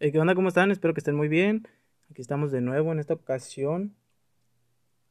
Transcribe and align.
¿Qué 0.00 0.18
onda? 0.18 0.34
¿Cómo 0.34 0.48
están? 0.48 0.70
Espero 0.70 0.94
que 0.94 1.00
estén 1.00 1.14
muy 1.14 1.28
bien. 1.28 1.68
Aquí 2.10 2.22
estamos 2.22 2.50
de 2.50 2.62
nuevo 2.62 2.90
en 2.90 3.00
esta 3.00 3.12
ocasión. 3.12 3.94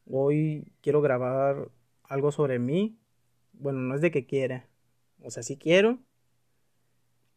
Hoy 0.07 0.73
quiero 0.81 0.99
grabar 0.99 1.69
algo 2.05 2.31
sobre 2.31 2.57
mí. 2.57 2.97
Bueno, 3.53 3.81
no 3.81 3.93
es 3.93 4.01
de 4.01 4.09
que 4.09 4.25
quiera. 4.25 4.65
O 5.21 5.29
sea, 5.29 5.43
sí 5.43 5.57
quiero. 5.57 5.99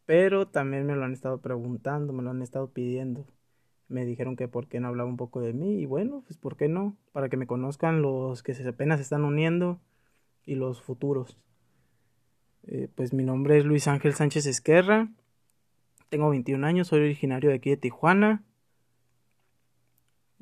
Pero 0.06 0.48
también 0.48 0.86
me 0.86 0.96
lo 0.96 1.04
han 1.04 1.12
estado 1.12 1.42
preguntando, 1.42 2.14
me 2.14 2.22
lo 2.22 2.30
han 2.30 2.40
estado 2.40 2.70
pidiendo. 2.70 3.27
Me 3.87 4.07
dijeron 4.07 4.34
que 4.34 4.48
por 4.48 4.66
qué 4.66 4.80
no 4.80 4.89
hablaba 4.89 5.11
un 5.11 5.19
poco 5.19 5.43
de 5.43 5.53
mí. 5.53 5.79
Y 5.79 5.84
bueno, 5.84 6.23
pues 6.27 6.39
por 6.39 6.57
qué 6.57 6.69
no. 6.69 6.96
Para 7.12 7.29
que 7.29 7.37
me 7.37 7.46
conozcan 7.46 8.00
los 8.00 8.43
que 8.43 8.57
apenas 8.66 8.96
se 8.98 9.03
están 9.03 9.25
uniendo 9.25 9.79
y 10.46 10.55
los 10.55 10.80
futuros. 10.80 11.37
Eh, 12.66 12.89
pues 12.95 13.12
mi 13.12 13.25
nombre 13.25 13.59
es 13.59 13.66
Luis 13.66 13.89
Ángel 13.89 14.14
Sánchez 14.14 14.46
Esquerra. 14.46 15.11
Tengo 16.12 16.29
21 16.29 16.62
años, 16.66 16.88
soy 16.88 17.00
originario 17.00 17.48
de 17.48 17.56
aquí 17.56 17.70
de 17.70 17.78
Tijuana. 17.78 18.45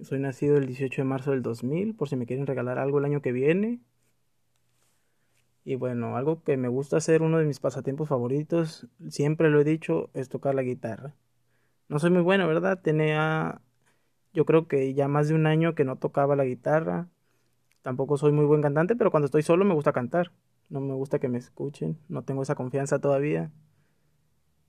Soy 0.02 0.18
nacido 0.18 0.56
el 0.56 0.66
18 0.66 1.02
de 1.02 1.06
marzo 1.06 1.30
del 1.30 1.42
2000, 1.42 1.94
por 1.94 2.08
si 2.08 2.16
me 2.16 2.26
quieren 2.26 2.48
regalar 2.48 2.80
algo 2.80 2.98
el 2.98 3.04
año 3.04 3.22
que 3.22 3.30
viene. 3.30 3.78
Y 5.64 5.76
bueno, 5.76 6.16
algo 6.16 6.42
que 6.42 6.56
me 6.56 6.66
gusta 6.66 6.96
hacer, 6.96 7.22
uno 7.22 7.38
de 7.38 7.44
mis 7.44 7.60
pasatiempos 7.60 8.08
favoritos, 8.08 8.88
siempre 9.10 9.48
lo 9.48 9.60
he 9.60 9.64
dicho, 9.64 10.10
es 10.12 10.28
tocar 10.28 10.56
la 10.56 10.62
guitarra. 10.62 11.14
No 11.88 12.00
soy 12.00 12.10
muy 12.10 12.22
bueno, 12.22 12.48
¿verdad? 12.48 12.80
Tenía, 12.82 13.60
yo 14.34 14.44
creo 14.46 14.66
que 14.66 14.92
ya 14.92 15.06
más 15.06 15.28
de 15.28 15.34
un 15.34 15.46
año 15.46 15.76
que 15.76 15.84
no 15.84 15.94
tocaba 15.94 16.34
la 16.34 16.46
guitarra. 16.46 17.06
Tampoco 17.82 18.16
soy 18.16 18.32
muy 18.32 18.44
buen 18.44 18.60
cantante, 18.60 18.96
pero 18.96 19.12
cuando 19.12 19.26
estoy 19.26 19.42
solo 19.42 19.64
me 19.64 19.74
gusta 19.74 19.92
cantar. 19.92 20.32
No 20.68 20.80
me 20.80 20.94
gusta 20.94 21.20
que 21.20 21.28
me 21.28 21.38
escuchen, 21.38 21.96
no 22.08 22.24
tengo 22.24 22.42
esa 22.42 22.56
confianza 22.56 22.98
todavía. 22.98 23.52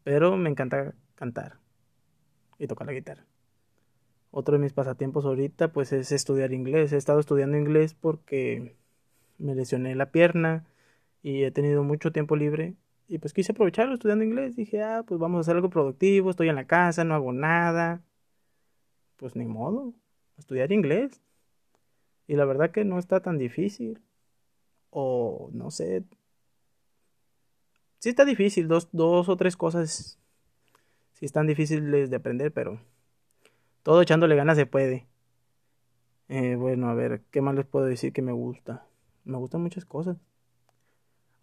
Pero 0.04 0.38
me 0.38 0.50
encanta 0.50 0.94
cantar 1.16 1.60
y 2.58 2.68
tocar 2.68 2.88
la 2.88 2.94
guitarra. 2.94 3.26
Otro 4.32 4.54
de 4.54 4.60
mis 4.60 4.74
pasatiempos 4.74 5.26
ahorita 5.26 5.71
pues 5.74 5.91
es 5.91 6.12
estudiar 6.12 6.54
inglés. 6.54 6.93
He 6.93 6.98
estado 6.98 7.20
estudiando 7.20 7.58
inglés 7.58 7.93
porque 7.93 8.76
me 9.38 9.55
lesioné 9.55 9.96
la 9.96 10.12
pierna 10.12 10.66
y 11.21 11.43
he 11.43 11.52
tenido 11.52 11.84
mucho 11.84 12.12
tiempo 12.12 12.35
libre 12.35 12.76
y 13.12 13.18
pues 13.18 13.34
quise 13.34 13.52
aprovecharlo 13.52 13.93
estudiando 13.93 14.24
inglés. 14.24 14.55
Dije, 14.55 14.82
ah, 14.82 15.04
pues 15.05 15.20
vamos 15.20 15.40
a 15.40 15.41
hacer 15.41 15.58
algo 15.58 15.70
productivo, 15.70 16.30
estoy 16.30 16.48
en 16.48 16.55
la 16.55 16.65
casa, 16.65 17.04
no 17.04 17.13
hago 17.13 17.34
nada. 17.34 18.02
Pues 19.18 19.36
ni 19.36 19.46
modo, 19.46 19.93
estudiar 20.38 20.71
inglés. 20.71 21.21
Y 22.26 22.36
la 22.38 22.46
verdad 22.46 22.71
que 22.71 22.86
no 22.86 22.99
está 22.99 23.20
tan 23.20 23.38
difícil. 23.38 24.02
O 24.91 25.49
no 25.52 25.71
sé, 25.71 26.05
sí 28.02 28.10
está 28.10 28.26
difícil, 28.26 28.68
dos, 28.68 28.90
dos 28.91 29.30
o 29.30 29.38
tres 29.38 29.55
cosas 29.55 30.20
sí 31.13 31.26
están 31.26 31.48
difíciles 31.48 32.10
de 32.10 32.16
aprender, 32.16 32.52
pero 32.52 32.82
todo 33.84 34.02
echándole 34.02 34.35
ganas 34.35 34.58
se 34.58 34.66
puede. 34.66 35.08
Eh, 36.30 36.55
bueno, 36.55 36.90
a 36.90 36.96
ver, 36.96 37.21
¿qué 37.32 37.41
más 37.41 37.55
les 37.55 37.66
puedo 37.66 37.85
decir 37.85 38.12
que 38.12 38.21
me 38.24 38.32
gusta? 38.32 38.85
Me 39.24 39.38
gustan 39.38 39.62
muchas 39.62 39.85
cosas. 39.85 40.18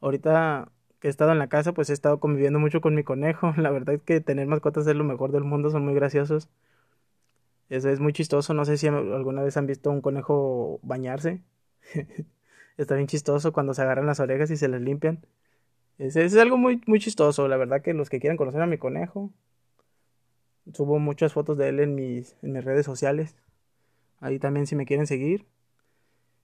Ahorita 0.00 0.70
que 1.00 1.06
he 1.08 1.10
estado 1.10 1.30
en 1.30 1.38
la 1.38 1.48
casa, 1.48 1.72
pues 1.72 1.90
he 1.90 1.92
estado 1.92 2.18
conviviendo 2.18 2.58
mucho 2.58 2.80
con 2.80 2.94
mi 2.94 3.04
conejo. 3.04 3.52
La 3.56 3.70
verdad 3.70 3.94
es 3.94 4.02
que 4.02 4.20
tener 4.20 4.46
mascotas 4.46 4.86
es 4.86 4.96
lo 4.96 5.04
mejor 5.04 5.30
del 5.32 5.44
mundo, 5.44 5.70
son 5.70 5.84
muy 5.84 5.94
graciosos. 5.94 6.48
Eso 7.68 7.88
es 7.90 8.00
muy 8.00 8.12
chistoso, 8.12 8.54
no 8.54 8.64
sé 8.64 8.78
si 8.78 8.88
alguna 8.88 9.42
vez 9.42 9.56
han 9.56 9.66
visto 9.66 9.90
un 9.90 10.00
conejo 10.00 10.80
bañarse. 10.82 11.42
Está 12.78 12.94
bien 12.94 13.06
chistoso 13.06 13.52
cuando 13.52 13.74
se 13.74 13.82
agarran 13.82 14.06
las 14.06 14.20
orejas 14.20 14.50
y 14.50 14.56
se 14.56 14.68
les 14.68 14.80
limpian. 14.80 15.20
Es, 15.98 16.16
es 16.16 16.36
algo 16.36 16.56
muy, 16.56 16.80
muy 16.86 17.00
chistoso, 17.00 17.48
la 17.48 17.56
verdad 17.56 17.82
que 17.82 17.92
los 17.92 18.08
que 18.08 18.20
quieran 18.20 18.36
conocer 18.36 18.62
a 18.62 18.66
mi 18.66 18.78
conejo, 18.78 19.30
subo 20.72 20.98
muchas 20.98 21.32
fotos 21.32 21.58
de 21.58 21.68
él 21.70 21.80
en 21.80 21.94
mis, 21.94 22.36
en 22.42 22.52
mis 22.52 22.64
redes 22.64 22.86
sociales. 22.86 23.36
Ahí 24.20 24.38
también 24.38 24.66
si 24.66 24.76
me 24.76 24.86
quieren 24.86 25.06
seguir 25.06 25.46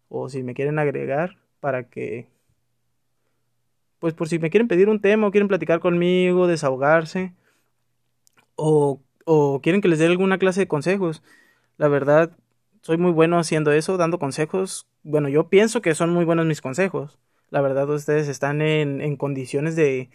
o 0.08 0.28
si 0.28 0.42
me 0.42 0.55
quieren 0.55 0.78
agregar 0.78 1.38
para 1.60 1.88
que, 1.88 2.28
pues 3.98 4.14
por 4.14 4.28
si 4.28 4.38
me 4.38 4.50
quieren 4.50 4.69
pedir 4.69 4.88
un 4.88 5.00
tema 5.00 5.26
o 5.26 5.31
quieren 5.31 5.48
platicar 5.48 5.81
conmigo, 5.81 6.47
desahogarse 6.47 7.32
o, 8.56 9.00
o 9.25 9.60
quieren 9.60 9.81
que 9.81 9.88
les 9.88 9.98
dé 9.98 10.06
alguna 10.06 10.38
clase 10.38 10.60
de 10.60 10.69
consejos. 10.69 11.22
La 11.76 11.88
verdad, 11.88 12.37
soy 12.82 12.98
muy 12.98 13.12
bueno 13.12 13.38
haciendo 13.38 13.72
eso, 13.72 13.97
dando 13.97 14.19
consejos. 14.19 14.87
Bueno, 15.03 15.28
yo 15.28 15.48
pienso 15.48 15.82
que 15.82 15.94
son 15.94 16.10
muy 16.10 16.25
buenos 16.25 16.47
mis 16.47 16.60
consejos. 16.60 17.19
La 17.54 17.60
verdad, 17.60 17.88
ustedes 17.88 18.26
están 18.26 18.62
en, 18.62 19.00
en 19.00 19.15
condiciones 19.16 19.76
de, 19.76 20.10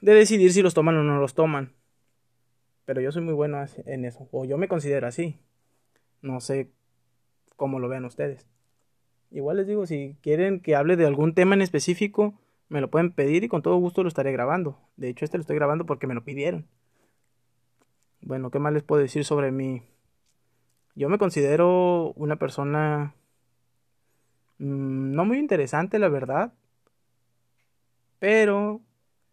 de 0.00 0.12
decidir 0.12 0.52
si 0.52 0.60
los 0.60 0.74
toman 0.74 0.96
o 0.96 1.04
no 1.04 1.20
los 1.20 1.34
toman. 1.34 1.72
Pero 2.84 3.00
yo 3.00 3.12
soy 3.12 3.22
muy 3.22 3.32
bueno 3.32 3.64
en 3.86 4.04
eso, 4.04 4.28
o 4.32 4.44
yo 4.44 4.58
me 4.58 4.66
considero 4.66 5.06
así. 5.06 5.38
No 6.20 6.40
sé 6.40 6.68
cómo 7.54 7.78
lo 7.78 7.88
vean 7.88 8.06
ustedes. 8.06 8.44
Igual 9.30 9.58
les 9.58 9.68
digo, 9.68 9.86
si 9.86 10.16
quieren 10.20 10.58
que 10.58 10.74
hable 10.74 10.96
de 10.96 11.06
algún 11.06 11.32
tema 11.32 11.54
en 11.54 11.62
específico, 11.62 12.34
me 12.68 12.80
lo 12.80 12.90
pueden 12.90 13.12
pedir 13.12 13.44
y 13.44 13.48
con 13.48 13.62
todo 13.62 13.76
gusto 13.76 14.02
lo 14.02 14.08
estaré 14.08 14.32
grabando. 14.32 14.80
De 14.96 15.10
hecho, 15.10 15.24
este 15.24 15.38
lo 15.38 15.42
estoy 15.42 15.54
grabando 15.54 15.86
porque 15.86 16.08
me 16.08 16.14
lo 16.14 16.24
pidieron. 16.24 16.66
Bueno, 18.20 18.50
¿qué 18.50 18.58
más 18.58 18.72
les 18.72 18.82
puedo 18.82 19.00
decir 19.00 19.24
sobre 19.24 19.52
mí? 19.52 19.84
Yo 20.96 21.08
me 21.08 21.18
considero 21.18 22.14
una 22.16 22.34
persona 22.34 23.14
no 24.60 25.24
muy 25.24 25.38
interesante, 25.38 25.98
la 25.98 26.08
verdad. 26.08 26.52
Pero 28.18 28.82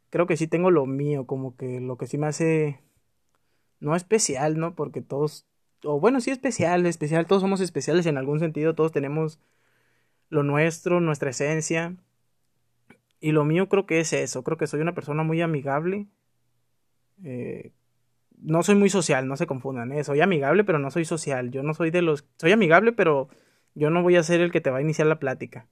creo 0.10 0.26
que 0.26 0.38
sí 0.38 0.48
tengo 0.48 0.72
lo 0.72 0.86
mío, 0.86 1.28
como 1.28 1.56
que 1.58 1.82
lo 1.82 1.98
que 1.98 2.08
sí 2.08 2.18
me 2.18 2.28
hace 2.28 2.80
no 3.80 3.96
especial, 3.96 4.58
¿no? 4.58 4.74
Porque 4.74 5.02
todos, 5.02 5.46
o 5.84 6.00
bueno, 6.00 6.22
sí 6.22 6.32
especial, 6.32 6.86
especial, 6.86 7.28
todos 7.28 7.42
somos 7.42 7.60
especiales 7.60 8.06
en 8.06 8.18
algún 8.18 8.40
sentido, 8.40 8.74
todos 8.74 8.92
tenemos 8.94 9.40
lo 10.30 10.44
nuestro, 10.44 11.02
nuestra 11.02 11.30
esencia. 11.32 11.96
Y 13.20 13.32
lo 13.34 13.44
mío 13.44 13.68
creo 13.68 13.86
que 13.86 14.00
es 14.00 14.14
eso, 14.14 14.44
creo 14.44 14.58
que 14.58 14.68
soy 14.68 14.80
una 14.80 14.94
persona 14.96 15.24
muy 15.24 15.42
amigable. 15.42 16.08
Eh, 17.24 17.74
no 18.38 18.64
soy 18.64 18.76
muy 18.76 18.90
social, 18.90 19.28
no 19.28 19.36
se 19.36 19.48
confundan, 19.48 19.92
¿eh? 19.92 20.04
soy 20.04 20.22
amigable, 20.22 20.64
pero 20.64 20.80
no 20.80 20.90
soy 20.92 21.04
social. 21.04 21.52
Yo 21.52 21.64
no 21.64 21.74
soy 21.74 21.92
de 21.92 22.02
los... 22.02 22.26
Soy 22.38 22.52
amigable, 22.54 22.94
pero 22.94 23.30
yo 23.78 23.92
no 23.92 24.02
voy 24.02 24.16
a 24.16 24.24
ser 24.24 24.42
el 24.42 24.52
que 24.52 24.60
te 24.60 24.72
va 24.72 24.80
a 24.80 24.82
iniciar 24.82 25.08
la 25.08 25.20
plática. 25.20 25.68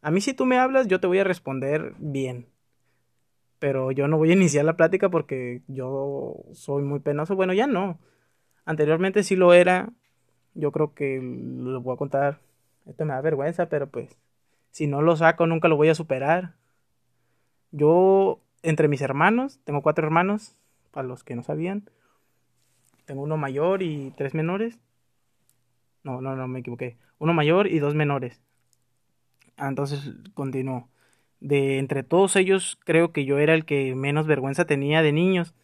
A 0.00 0.10
mí 0.10 0.22
si 0.22 0.32
tú 0.32 0.46
me 0.46 0.58
hablas, 0.58 0.86
yo 0.86 0.98
te 0.98 1.06
voy 1.06 1.18
a 1.18 1.24
responder 1.24 1.94
bien. 1.98 2.46
Pero 3.58 3.92
yo 3.92 4.08
no 4.08 4.16
voy 4.16 4.30
a 4.30 4.32
iniciar 4.32 4.64
la 4.64 4.78
plática 4.78 5.10
porque 5.10 5.60
yo 5.68 6.36
soy 6.54 6.82
muy 6.82 7.00
penoso. 7.00 7.36
Bueno, 7.36 7.52
ya 7.52 7.66
no. 7.66 7.98
Anteriormente 8.64 9.22
sí 9.22 9.36
lo 9.36 9.52
era. 9.52 9.90
Yo 10.54 10.72
creo 10.72 10.94
que 10.94 11.20
lo 11.20 11.82
voy 11.82 11.92
a 11.92 11.98
contar. 11.98 12.40
Esto 12.86 13.04
me 13.04 13.12
da 13.12 13.20
vergüenza, 13.20 13.68
pero 13.68 13.90
pues 13.90 14.16
si 14.70 14.86
no 14.86 15.02
lo 15.02 15.14
saco 15.16 15.46
nunca 15.46 15.68
lo 15.68 15.76
voy 15.76 15.90
a 15.90 15.94
superar. 15.94 16.54
Yo, 17.72 18.40
entre 18.62 18.88
mis 18.88 19.02
hermanos, 19.02 19.60
tengo 19.64 19.82
cuatro 19.82 20.06
hermanos, 20.06 20.56
para 20.92 21.06
los 21.06 21.24
que 21.24 21.36
no 21.36 21.42
sabían. 21.42 21.90
Tengo 23.04 23.22
uno 23.22 23.36
mayor 23.36 23.82
y 23.82 24.14
tres 24.16 24.32
menores. 24.32 24.78
No, 26.02 26.20
no, 26.20 26.36
no, 26.36 26.48
me 26.48 26.60
equivoqué. 26.60 26.96
Uno 27.18 27.34
mayor 27.34 27.66
y 27.66 27.78
dos 27.78 27.94
menores. 27.94 28.40
Ah, 29.56 29.68
entonces 29.68 30.14
continuó. 30.34 30.88
De 31.40 31.78
entre 31.78 32.02
todos 32.02 32.36
ellos, 32.36 32.78
creo 32.84 33.12
que 33.12 33.24
yo 33.24 33.38
era 33.38 33.54
el 33.54 33.64
que 33.64 33.94
menos 33.94 34.26
vergüenza 34.26 34.66
tenía 34.66 35.02
de 35.02 35.12
niños. 35.12 35.54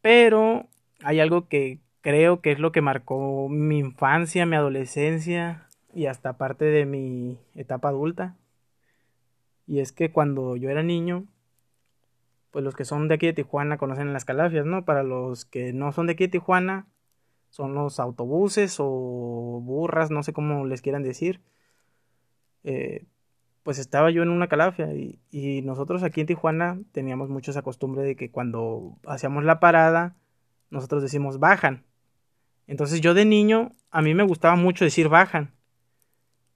Pero 0.00 0.66
hay 1.02 1.20
algo 1.20 1.48
que 1.48 1.80
creo 2.00 2.40
que 2.40 2.52
es 2.52 2.58
lo 2.58 2.72
que 2.72 2.80
marcó 2.80 3.48
mi 3.48 3.78
infancia, 3.78 4.46
mi 4.46 4.56
adolescencia 4.56 5.68
y 5.94 6.06
hasta 6.06 6.38
parte 6.38 6.64
de 6.64 6.86
mi 6.86 7.38
etapa 7.54 7.88
adulta. 7.88 8.36
Y 9.66 9.80
es 9.80 9.92
que 9.92 10.10
cuando 10.10 10.56
yo 10.56 10.70
era 10.70 10.82
niño, 10.82 11.26
pues 12.50 12.64
los 12.64 12.74
que 12.74 12.84
son 12.84 13.08
de 13.08 13.14
aquí 13.16 13.26
de 13.26 13.34
Tijuana 13.34 13.76
conocen 13.76 14.12
las 14.12 14.24
calafias, 14.24 14.64
¿no? 14.64 14.84
Para 14.84 15.02
los 15.02 15.44
que 15.44 15.72
no 15.72 15.92
son 15.92 16.06
de 16.06 16.14
aquí 16.14 16.24
de 16.24 16.32
Tijuana, 16.32 16.86
son 17.58 17.74
los 17.74 17.98
autobuses 17.98 18.76
o 18.78 19.60
burras, 19.60 20.12
no 20.12 20.22
sé 20.22 20.32
cómo 20.32 20.64
les 20.64 20.80
quieran 20.80 21.02
decir. 21.02 21.40
Eh, 22.62 23.04
pues 23.64 23.80
estaba 23.80 24.12
yo 24.12 24.22
en 24.22 24.28
una 24.28 24.46
calafia 24.46 24.94
y, 24.94 25.62
nosotros 25.62 26.04
aquí 26.04 26.20
en 26.20 26.28
Tijuana 26.28 26.78
teníamos 26.92 27.30
mucho 27.30 27.50
esa 27.50 27.62
costumbre 27.62 28.02
de 28.02 28.14
que 28.14 28.30
cuando 28.30 28.96
hacíamos 29.04 29.42
la 29.42 29.58
parada, 29.58 30.14
nosotros 30.70 31.02
decimos 31.02 31.40
bajan. 31.40 31.84
Entonces 32.68 33.00
yo 33.00 33.12
de 33.12 33.24
niño, 33.24 33.72
a 33.90 34.02
mí 34.02 34.14
me 34.14 34.22
gustaba 34.22 34.54
mucho 34.54 34.84
decir 34.84 35.08
bajan. 35.08 35.52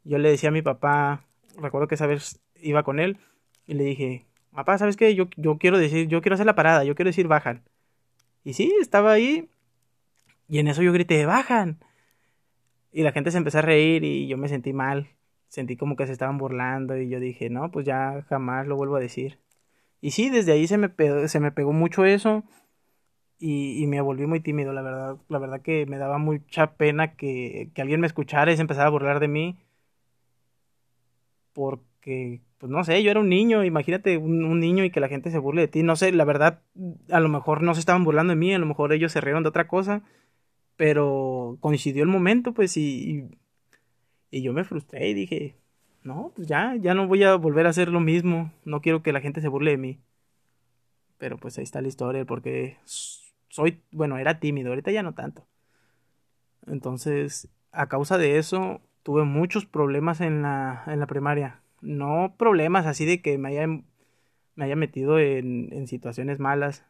Yo 0.05 0.19
le 0.19 0.31
decía 0.31 0.51
a 0.51 0.53
mi 0.53 0.63
papá, 0.63 1.27
recuerdo 1.61 1.89
que 1.89 1.97
esa 1.97 2.07
vez 2.07 2.41
iba 2.61 2.85
con 2.85 3.01
él 3.01 3.19
y 3.67 3.75
le 3.75 3.83
dije, 3.83 4.25
papá, 4.55 4.79
¿sabes 4.79 4.97
qué? 4.97 5.17
Yo, 5.17 5.27
yo 5.37 5.59
quiero 5.59 5.79
decir, 5.79 6.07
yo 6.07 6.23
quiero 6.23 6.35
hacer 6.35 6.47
la 6.47 6.55
parada, 6.55 6.85
yo 6.85 6.95
quiero 6.95 7.09
decir 7.09 7.27
bajan. 7.27 7.65
Y 8.45 8.53
sí, 8.53 8.73
estaba 8.81 9.11
ahí 9.11 9.49
y 10.53 10.59
en 10.59 10.69
eso 10.69 10.83
yo 10.83 10.93
grité, 10.93 11.25
bajan. 11.25 11.79
Y 12.93 13.05
la 13.05 13.13
gente 13.13 13.31
se 13.31 13.39
empezó 13.39 13.61
a 13.61 13.63
reír 13.63 14.05
y 14.05 14.27
yo 14.27 14.37
me 14.37 14.49
sentí 14.49 14.75
mal. 14.75 15.09
Sentí 15.49 15.79
como 15.79 15.97
que 15.97 16.07
se 16.07 16.13
estaban 16.13 16.37
burlando 16.37 16.95
y 16.99 17.09
yo 17.09 17.21
dije, 17.21 17.49
no, 17.49 17.71
pues 17.71 17.87
ya 17.87 18.21
jamás 18.29 18.67
lo 18.67 18.77
vuelvo 18.77 18.97
a 18.97 19.01
decir. 19.01 19.39
Y 20.03 20.11
sí, 20.11 20.29
desde 20.29 20.53
ahí 20.53 20.67
se 20.67 20.77
me 20.77 20.91
pegó, 20.91 21.27
se 21.27 21.41
me 21.41 21.53
pegó 21.53 21.73
mucho 21.73 22.05
eso. 22.05 22.45
y, 23.39 23.87
me 23.87 24.03
volví 24.03 24.27
muy 24.27 24.41
tímido, 24.41 24.75
la 24.75 24.83
verdad. 24.83 25.17
La 25.31 25.39
verdad 25.39 25.63
que 25.63 25.87
me 25.87 25.97
daba 25.97 26.19
mucha 26.19 26.77
pena 26.77 27.17
que, 27.17 27.71
que 27.75 27.81
alguien 27.81 28.01
me 28.01 28.07
escuchara 28.07 28.53
y 28.53 28.57
se 28.57 28.61
empezara 28.61 28.89
a 28.89 28.91
burlar 28.91 29.21
de 29.21 29.29
mí. 29.29 29.57
Porque, 31.55 32.43
pues 32.59 32.71
no 32.71 32.85
sé, 32.85 33.03
yo 33.03 33.11
era 33.11 33.21
un 33.21 33.31
niño, 33.31 33.65
imagínate 33.65 34.19
un, 34.19 34.45
un, 34.45 34.61
niño 34.61 34.85
y 34.85 34.91
que 34.91 35.01
la 35.01 35.09
gente 35.09 35.31
se 35.31 35.39
burle 35.39 35.63
de 35.63 35.69
ti. 35.69 35.83
No 35.83 35.97
sé, 35.97 36.13
la 36.13 36.27
verdad, 36.27 36.61
a 37.11 37.21
lo 37.21 37.31
mejor 37.31 37.63
no 37.63 37.73
se 37.73 37.81
estaban 37.81 38.05
burlando 38.05 38.33
de 38.33 38.37
mí, 38.39 38.53
a 38.53 38.59
lo 38.59 38.67
mejor 38.67 38.93
ellos 38.93 39.13
se 39.13 39.23
rieron 39.23 39.45
de 39.45 39.49
otra 39.49 39.67
cosa. 39.67 40.03
Pero 40.83 41.59
coincidió 41.61 42.03
el 42.03 42.09
momento, 42.09 42.55
pues, 42.55 42.77
y, 42.77 43.29
y 44.33 44.43
yo 44.43 44.53
me 44.53 44.65
frustré 44.65 45.11
y 45.11 45.15
dije, 45.15 45.55
no, 46.03 46.33
pues 46.35 46.49
ya, 46.49 46.75
ya 46.75 46.93
no 46.93 47.07
voy 47.07 47.23
a 47.23 47.37
volver 47.37 47.67
a 47.67 47.71
hacer 47.71 47.87
lo 47.87 48.01
mismo. 48.01 48.53
No 48.65 48.81
quiero 48.81 49.01
que 49.01 49.13
la 49.13 49.21
gente 49.21 49.41
se 49.41 49.47
burle 49.47 49.71
de 49.71 49.77
mí. 49.77 50.01
Pero 51.19 51.39
pues 51.39 51.57
ahí 51.57 51.63
está 51.63 51.81
la 51.81 51.87
historia, 51.87 52.25
porque 52.25 52.79
soy, 52.85 53.81
bueno, 53.93 54.19
era 54.19 54.41
tímido, 54.41 54.71
ahorita 54.71 54.91
ya 54.91 55.05
no 55.05 55.15
tanto. 55.15 55.47
Entonces, 56.67 57.49
a 57.71 57.89
causa 57.89 58.19
de 58.19 58.39
eso, 58.39 58.81
tuve 59.05 59.23
muchos 59.23 59.67
problemas 59.67 60.21
en 60.21 60.43
la, 60.43 60.83
en 60.89 60.99
la 60.99 61.07
primaria. 61.07 61.61
No 61.81 62.35
problemas 62.37 62.87
así 62.87 63.05
de 63.05 63.23
que 63.23 63.39
me 63.39 63.51
haya, 63.51 63.69
me 63.69 64.65
haya 64.65 64.75
metido 64.75 65.21
en, 65.21 65.73
en 65.73 65.87
situaciones 65.87 66.41
malas, 66.41 66.85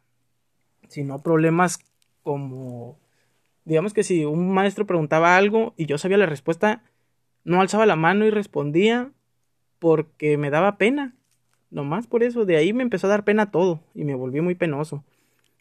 sino 0.87 1.19
problemas 1.19 1.77
como, 2.23 2.97
digamos 3.65 3.93
que 3.93 4.03
si 4.03 4.25
un 4.25 4.53
maestro 4.53 4.85
preguntaba 4.85 5.37
algo 5.37 5.73
y 5.77 5.85
yo 5.85 5.97
sabía 5.97 6.17
la 6.17 6.25
respuesta, 6.25 6.83
no 7.43 7.61
alzaba 7.61 7.85
la 7.85 7.95
mano 7.95 8.25
y 8.25 8.29
respondía 8.29 9.11
porque 9.79 10.37
me 10.37 10.49
daba 10.49 10.77
pena. 10.77 11.15
Nomás 11.69 12.07
por 12.07 12.23
eso, 12.23 12.45
de 12.45 12.55
ahí 12.57 12.73
me 12.73 12.83
empezó 12.83 13.07
a 13.07 13.11
dar 13.11 13.23
pena 13.23 13.51
todo 13.51 13.81
y 13.93 14.03
me 14.03 14.15
volví 14.15 14.41
muy 14.41 14.55
penoso. 14.55 15.03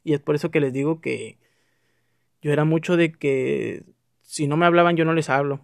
Y 0.05 0.15
es 0.15 0.21
por 0.21 0.35
eso 0.35 0.51
que 0.51 0.61
les 0.61 0.73
digo 0.73 1.01
que 1.01 1.39
yo 2.43 2.53
era 2.53 2.65
mucho 2.65 2.97
de 2.97 3.13
que 3.13 3.85
si 4.23 4.47
no 4.47 4.57
me 4.57 4.67
hablaban 4.67 4.97
yo 4.97 5.05
no 5.05 5.15
les 5.15 5.31
hablo. 5.31 5.61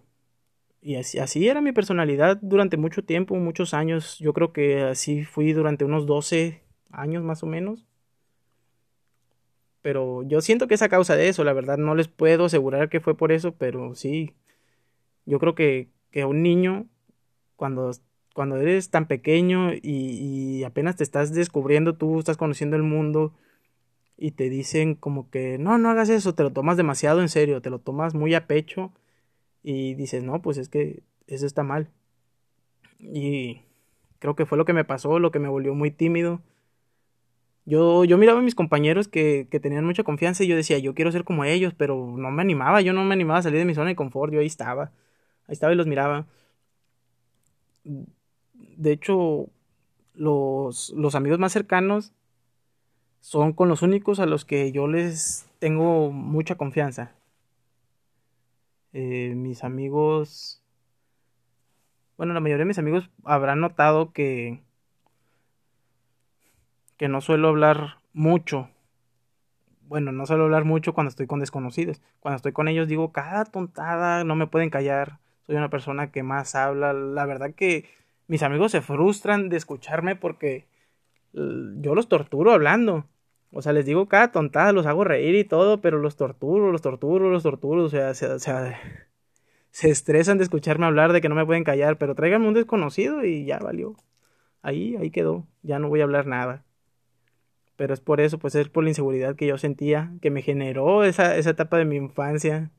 Y 0.81 0.95
así, 0.95 1.19
así 1.19 1.47
era 1.47 1.61
mi 1.61 1.73
personalidad 1.73 2.39
durante 2.41 2.77
mucho 2.77 3.03
tiempo, 3.03 3.35
muchos 3.35 3.73
años. 3.73 4.17
Yo 4.19 4.33
creo 4.33 4.53
que 4.53 4.81
así 4.81 5.25
fui 5.25 5.51
durante 5.51 5.83
unos 5.83 6.05
12 6.05 6.63
años 6.91 7.23
más 7.23 7.43
o 7.43 7.47
menos. 7.47 7.85
Pero 9.81 10.23
yo 10.23 10.41
siento 10.41 10.67
que 10.67 10.75
es 10.75 10.81
a 10.81 10.89
causa 10.89 11.15
de 11.15 11.29
eso, 11.29 11.43
la 11.43 11.53
verdad 11.53 11.77
no 11.77 11.95
les 11.95 12.07
puedo 12.07 12.45
asegurar 12.45 12.89
que 12.89 12.99
fue 12.99 13.15
por 13.15 13.31
eso, 13.31 13.53
pero 13.53 13.95
sí. 13.95 14.35
Yo 15.25 15.39
creo 15.39 15.55
que, 15.55 15.89
que 16.11 16.25
un 16.25 16.43
niño, 16.43 16.87
cuando, 17.55 17.91
cuando 18.33 18.57
eres 18.57 18.89
tan 18.89 19.07
pequeño 19.07 19.73
y, 19.73 19.79
y 19.83 20.63
apenas 20.63 20.97
te 20.97 21.03
estás 21.03 21.33
descubriendo, 21.33 21.95
tú 21.95 22.19
estás 22.19 22.37
conociendo 22.37 22.75
el 22.75 22.83
mundo 22.83 23.33
y 24.17 24.31
te 24.31 24.49
dicen 24.49 24.95
como 24.95 25.29
que 25.29 25.57
no, 25.57 25.77
no 25.77 25.89
hagas 25.89 26.09
eso, 26.09 26.35
te 26.35 26.43
lo 26.43 26.51
tomas 26.51 26.77
demasiado 26.77 27.21
en 27.21 27.29
serio, 27.29 27.61
te 27.61 27.69
lo 27.69 27.79
tomas 27.79 28.13
muy 28.15 28.35
a 28.35 28.47
pecho 28.47 28.91
y 29.63 29.95
dices, 29.95 30.23
no, 30.23 30.41
pues 30.41 30.57
es 30.57 30.69
que 30.69 31.03
eso 31.27 31.45
está 31.45 31.63
mal. 31.63 31.89
Y 32.99 33.61
creo 34.19 34.35
que 34.35 34.45
fue 34.45 34.57
lo 34.57 34.65
que 34.65 34.73
me 34.73 34.83
pasó, 34.85 35.19
lo 35.19 35.31
que 35.31 35.39
me 35.39 35.47
volvió 35.47 35.73
muy 35.73 35.91
tímido. 35.91 36.41
Yo, 37.69 38.03
yo 38.03 38.17
miraba 38.17 38.39
a 38.39 38.41
mis 38.41 38.55
compañeros 38.55 39.07
que, 39.07 39.47
que 39.51 39.59
tenían 39.59 39.85
mucha 39.85 40.03
confianza 40.03 40.43
y 40.43 40.47
yo 40.47 40.55
decía, 40.55 40.79
yo 40.79 40.95
quiero 40.95 41.11
ser 41.11 41.23
como 41.23 41.45
ellos, 41.45 41.75
pero 41.77 42.15
no 42.17 42.31
me 42.31 42.41
animaba, 42.41 42.81
yo 42.81 42.93
no 42.93 43.03
me 43.03 43.13
animaba 43.13 43.39
a 43.39 43.43
salir 43.43 43.59
de 43.59 43.65
mi 43.65 43.75
zona 43.75 43.89
de 43.89 43.95
confort, 43.95 44.33
yo 44.33 44.39
ahí 44.39 44.47
estaba, 44.47 44.85
ahí 45.47 45.53
estaba 45.53 45.71
y 45.71 45.75
los 45.75 45.85
miraba. 45.85 46.25
De 47.83 48.91
hecho, 48.91 49.49
los, 50.15 50.89
los 50.97 51.13
amigos 51.13 51.37
más 51.37 51.53
cercanos 51.53 52.11
son 53.21 53.53
con 53.53 53.69
los 53.69 53.83
únicos 53.83 54.19
a 54.19 54.25
los 54.25 54.45
que 54.45 54.71
yo 54.71 54.87
les 54.87 55.47
tengo 55.59 56.11
mucha 56.11 56.55
confianza. 56.55 57.13
Eh, 58.93 59.33
mis 59.35 59.63
amigos, 59.63 60.63
bueno, 62.17 62.33
la 62.33 62.39
mayoría 62.39 62.63
de 62.63 62.69
mis 62.69 62.79
amigos 62.79 63.11
habrán 63.23 63.59
notado 63.59 64.11
que 64.11 64.63
que 66.99 67.07
no 67.07 67.21
suelo 67.21 67.47
hablar 67.47 67.99
mucho. 68.11 68.69
Bueno, 69.83 70.11
no 70.11 70.25
suelo 70.25 70.43
hablar 70.43 70.65
mucho 70.65 70.93
cuando 70.93 71.09
estoy 71.09 71.27
con 71.27 71.39
desconocidos. 71.39 72.01
Cuando 72.19 72.35
estoy 72.35 72.51
con 72.51 72.67
ellos 72.67 72.89
digo 72.89 73.13
cada 73.13 73.45
tontada, 73.45 74.25
no 74.25 74.35
me 74.35 74.47
pueden 74.47 74.69
callar. 74.69 75.19
Soy 75.47 75.55
una 75.55 75.69
persona 75.69 76.11
que 76.11 76.23
más 76.23 76.55
habla. 76.55 76.91
La 76.91 77.25
verdad 77.25 77.55
que 77.55 77.85
mis 78.27 78.43
amigos 78.43 78.73
se 78.73 78.81
frustran 78.81 79.47
de 79.47 79.55
escucharme 79.55 80.17
porque 80.17 80.67
yo 81.31 81.95
los 81.95 82.09
torturo 82.09 82.51
hablando. 82.51 83.05
O 83.51 83.61
sea, 83.61 83.71
les 83.71 83.85
digo 83.85 84.09
cada 84.09 84.33
tontada, 84.33 84.73
los 84.73 84.85
hago 84.85 85.05
reír 85.05 85.35
y 85.35 85.45
todo, 85.45 85.79
pero 85.79 85.99
los 85.99 86.17
torturo, 86.17 86.69
los 86.69 86.81
torturo, 86.81 87.29
los 87.29 87.43
torturo. 87.43 87.85
O 87.85 87.89
sea, 87.89 88.13
se, 88.13 88.27
se 89.71 89.89
estresan 89.89 90.37
de 90.37 90.43
escucharme 90.43 90.85
hablar, 90.85 91.13
de 91.13 91.21
que 91.21 91.29
no 91.29 91.35
me 91.35 91.45
pueden 91.45 91.63
callar, 91.63 91.97
pero 91.97 92.13
tráiganme 92.13 92.49
un 92.49 92.55
desconocido 92.55 93.23
y 93.23 93.45
ya 93.45 93.57
valió. 93.57 93.95
Ahí, 94.61 94.97
ahí 94.97 95.11
quedó. 95.11 95.47
Ya 95.63 95.79
no 95.79 95.87
voy 95.87 96.01
a 96.01 96.03
hablar 96.03 96.27
nada. 96.27 96.65
Pero 97.79 97.93
es 97.93 98.01
por 98.01 98.19
eso, 98.19 98.37
pues 98.39 98.55
es 98.55 98.67
por 98.67 98.83
la 98.83 98.89
inseguridad 98.89 99.37
que 99.37 99.47
yo 99.47 99.57
sentía, 99.57 100.11
que 100.21 100.31
me 100.31 100.41
generó 100.41 101.05
esa, 101.05 101.37
esa 101.37 101.51
etapa 101.51 101.77
de 101.77 101.85
mi 101.85 101.95
infancia. 101.95 102.71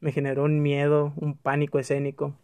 Me 0.00 0.10
generó 0.10 0.42
un 0.42 0.62
miedo, 0.62 1.12
un 1.14 1.36
pánico 1.36 1.78
escénico. 1.78 2.34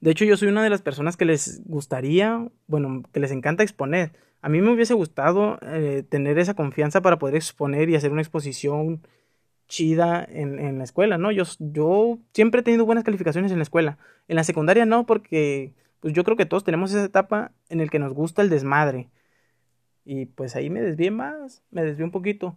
De 0.00 0.12
hecho, 0.12 0.24
yo 0.24 0.38
soy 0.38 0.48
una 0.48 0.62
de 0.62 0.70
las 0.70 0.80
personas 0.80 1.18
que 1.18 1.26
les 1.26 1.60
gustaría, 1.66 2.48
bueno, 2.68 3.02
que 3.12 3.20
les 3.20 3.32
encanta 3.32 3.62
exponer. 3.62 4.12
A 4.40 4.48
mí 4.48 4.62
me 4.62 4.72
hubiese 4.72 4.94
gustado 4.94 5.58
eh, 5.60 6.04
tener 6.08 6.38
esa 6.38 6.54
confianza 6.54 7.02
para 7.02 7.18
poder 7.18 7.36
exponer 7.36 7.90
y 7.90 7.94
hacer 7.94 8.10
una 8.10 8.22
exposición 8.22 9.02
chida 9.66 10.26
en, 10.26 10.58
en 10.58 10.78
la 10.78 10.84
escuela, 10.84 11.18
¿no? 11.18 11.32
Yo, 11.32 11.44
yo 11.58 12.16
siempre 12.32 12.62
he 12.62 12.64
tenido 12.64 12.86
buenas 12.86 13.04
calificaciones 13.04 13.52
en 13.52 13.58
la 13.58 13.64
escuela. 13.64 13.98
En 14.26 14.36
la 14.36 14.44
secundaria 14.44 14.86
no, 14.86 15.04
porque 15.04 15.74
pues 16.00 16.14
yo 16.14 16.24
creo 16.24 16.38
que 16.38 16.46
todos 16.46 16.64
tenemos 16.64 16.92
esa 16.92 17.04
etapa 17.04 17.52
en 17.68 17.82
el 17.82 17.90
que 17.90 17.98
nos 17.98 18.14
gusta 18.14 18.40
el 18.40 18.48
desmadre. 18.48 19.10
Y 20.10 20.24
pues 20.24 20.56
ahí 20.56 20.70
me 20.70 20.80
desvié 20.80 21.10
más, 21.10 21.62
me 21.70 21.84
desvié 21.84 22.02
un 22.02 22.10
poquito. 22.10 22.56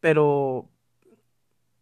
Pero 0.00 0.68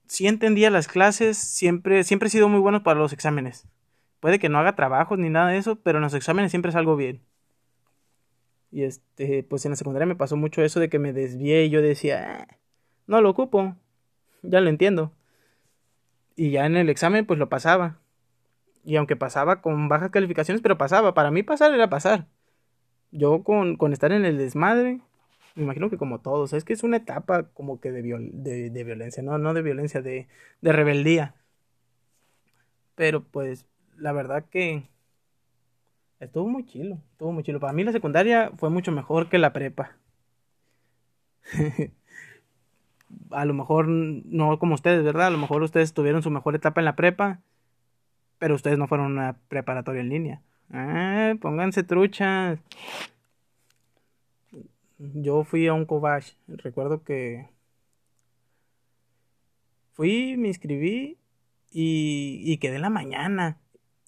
sí 0.06 0.28
entendía 0.28 0.70
las 0.70 0.86
clases, 0.86 1.36
siempre, 1.36 2.04
siempre 2.04 2.28
he 2.28 2.30
sido 2.30 2.48
muy 2.48 2.60
bueno 2.60 2.84
para 2.84 3.00
los 3.00 3.12
exámenes. 3.12 3.66
Puede 4.20 4.38
que 4.38 4.48
no 4.48 4.60
haga 4.60 4.76
trabajos 4.76 5.18
ni 5.18 5.28
nada 5.28 5.48
de 5.48 5.56
eso, 5.58 5.74
pero 5.74 5.98
en 5.98 6.02
los 6.02 6.14
exámenes 6.14 6.52
siempre 6.52 6.70
salgo 6.70 6.94
bien. 6.94 7.20
Y 8.70 8.84
este, 8.84 9.42
pues 9.42 9.64
en 9.64 9.72
la 9.72 9.76
secundaria 9.76 10.06
me 10.06 10.14
pasó 10.14 10.36
mucho 10.36 10.62
eso 10.62 10.78
de 10.78 10.88
que 10.88 11.00
me 11.00 11.12
desvié 11.12 11.64
y 11.64 11.70
yo 11.70 11.82
decía, 11.82 12.46
ah, 12.48 12.56
no 13.08 13.20
lo 13.20 13.30
ocupo, 13.30 13.74
ya 14.42 14.60
lo 14.60 14.70
entiendo. 14.70 15.10
Y 16.36 16.52
ya 16.52 16.66
en 16.66 16.76
el 16.76 16.88
examen 16.88 17.26
pues 17.26 17.40
lo 17.40 17.48
pasaba. 17.48 17.98
Y 18.84 18.94
aunque 18.94 19.16
pasaba 19.16 19.60
con 19.60 19.88
bajas 19.88 20.10
calificaciones, 20.10 20.62
pero 20.62 20.78
pasaba. 20.78 21.14
Para 21.14 21.32
mí 21.32 21.42
pasar 21.42 21.74
era 21.74 21.90
pasar. 21.90 22.28
Yo 23.12 23.42
con, 23.42 23.76
con 23.76 23.92
estar 23.92 24.12
en 24.12 24.24
el 24.24 24.38
desmadre, 24.38 25.00
me 25.54 25.64
imagino 25.64 25.90
que 25.90 25.98
como 25.98 26.20
todos, 26.20 26.52
es 26.52 26.64
que 26.64 26.72
es 26.72 26.82
una 26.84 26.98
etapa 26.98 27.44
como 27.54 27.80
que 27.80 27.90
de, 27.92 28.02
de, 28.02 28.70
de 28.70 28.84
violencia, 28.84 29.22
no, 29.22 29.38
no 29.38 29.54
de 29.54 29.62
violencia, 29.62 30.02
de, 30.02 30.28
de 30.60 30.72
rebeldía. 30.72 31.34
Pero 32.94 33.24
pues 33.24 33.66
la 33.96 34.12
verdad 34.12 34.44
que 34.50 34.88
estuvo 36.20 36.48
muy 36.48 36.64
chilo, 36.66 36.98
estuvo 37.12 37.32
muy 37.32 37.42
chilo. 37.42 37.60
Para 37.60 37.72
mí 37.72 37.84
la 37.84 37.92
secundaria 37.92 38.52
fue 38.56 38.70
mucho 38.70 38.92
mejor 38.92 39.28
que 39.28 39.38
la 39.38 39.52
prepa. 39.52 39.96
a 43.30 43.44
lo 43.44 43.54
mejor 43.54 43.88
no 43.88 44.58
como 44.58 44.74
ustedes, 44.74 45.02
¿verdad? 45.04 45.28
A 45.28 45.30
lo 45.30 45.38
mejor 45.38 45.62
ustedes 45.62 45.92
tuvieron 45.94 46.22
su 46.22 46.30
mejor 46.30 46.54
etapa 46.54 46.80
en 46.80 46.84
la 46.84 46.96
prepa, 46.96 47.40
pero 48.38 48.54
ustedes 48.54 48.78
no 48.78 48.88
fueron 48.88 49.12
una 49.12 49.36
preparatoria 49.48 50.00
en 50.02 50.08
línea. 50.10 50.42
Ah, 50.72 51.34
pónganse 51.40 51.82
truchas. 51.82 52.58
Yo 54.98 55.44
fui 55.44 55.66
a 55.66 55.74
un 55.74 55.86
Kovash. 55.86 56.32
Recuerdo 56.48 57.02
que 57.02 57.48
fui, 59.92 60.36
me 60.36 60.48
inscribí 60.48 61.18
y, 61.72 62.42
y 62.44 62.58
quedé 62.58 62.76
en 62.76 62.82
la 62.82 62.90
mañana. 62.90 63.58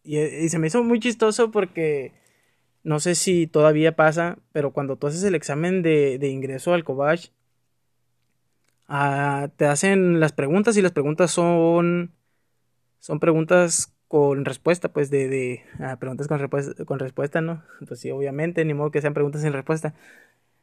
Y, 0.05 0.49
se 0.49 0.59
me 0.59 0.67
hizo 0.69 0.83
muy 0.83 1.01
chistoso 1.01 1.51
porque 1.51 2.13
no 2.85 3.01
sé 3.01 3.15
si 3.15 3.47
todavía 3.47 3.97
pasa, 3.97 4.39
pero 4.53 4.73
cuando 4.73 4.97
tú 4.97 5.07
haces 5.07 5.23
el 5.25 5.35
examen 5.35 5.83
de, 5.83 6.19
de 6.19 6.29
ingreso 6.29 6.75
al 6.75 6.85
Cobach, 6.85 7.31
ah, 8.89 9.49
te 9.57 9.67
hacen 9.67 10.21
las 10.21 10.33
preguntas 10.33 10.77
y 10.77 10.83
las 10.83 10.93
preguntas 10.93 11.31
son, 11.31 12.13
son 13.01 13.21
preguntas 13.21 13.92
con 14.13 14.45
respuesta, 14.45 14.93
pues 14.93 15.09
de, 15.09 15.27
de 15.27 15.65
ah, 15.81 15.97
preguntas 15.99 16.29
con, 16.29 16.39
respuesta, 16.39 16.85
con 16.85 16.99
respuesta, 16.99 17.41
¿no? 17.41 17.65
Pues 17.89 17.99
sí, 17.99 18.11
obviamente, 18.11 18.63
ni 18.63 18.75
modo 18.75 18.91
que 18.91 19.01
sean 19.01 19.15
preguntas 19.15 19.41
sin 19.41 19.55
respuesta. 19.55 19.95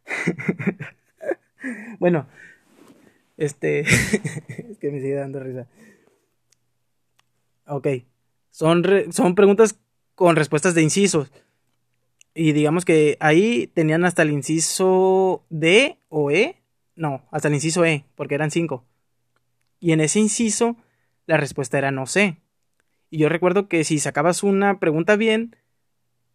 bueno, 1.99 2.27
este, 3.37 3.79
es 4.69 4.77
que 4.79 4.91
me 4.91 5.01
sigue 5.01 5.15
dando 5.15 5.39
risa. 5.39 5.65
Ok, 7.65 7.87
son, 8.51 8.83
son 9.11 9.33
preguntas 9.33 9.79
con 10.13 10.35
respuestas 10.35 10.75
de 10.75 10.83
incisos. 10.83 11.31
Y 12.35 12.51
digamos 12.51 12.85
que 12.85 13.17
ahí 13.19 13.65
tenían 13.73 14.05
hasta 14.05 14.21
el 14.21 14.29
inciso 14.29 15.43
D 15.49 15.97
o 16.09 16.29
E. 16.29 16.61
No, 16.95 17.27
hasta 17.31 17.47
el 17.47 17.55
inciso 17.55 17.83
E, 17.83 18.05
porque 18.13 18.35
eran 18.35 18.51
cinco. 18.51 18.85
Y 19.79 19.91
en 19.93 20.01
ese 20.01 20.19
inciso, 20.19 20.77
la 21.25 21.37
respuesta 21.37 21.79
era 21.79 21.89
no 21.89 22.05
sé. 22.05 22.37
Y 23.09 23.19
yo 23.19 23.29
recuerdo 23.29 23.67
que 23.67 23.83
si 23.83 23.99
sacabas 23.99 24.43
una 24.43 24.79
pregunta 24.79 25.15
bien, 25.15 25.55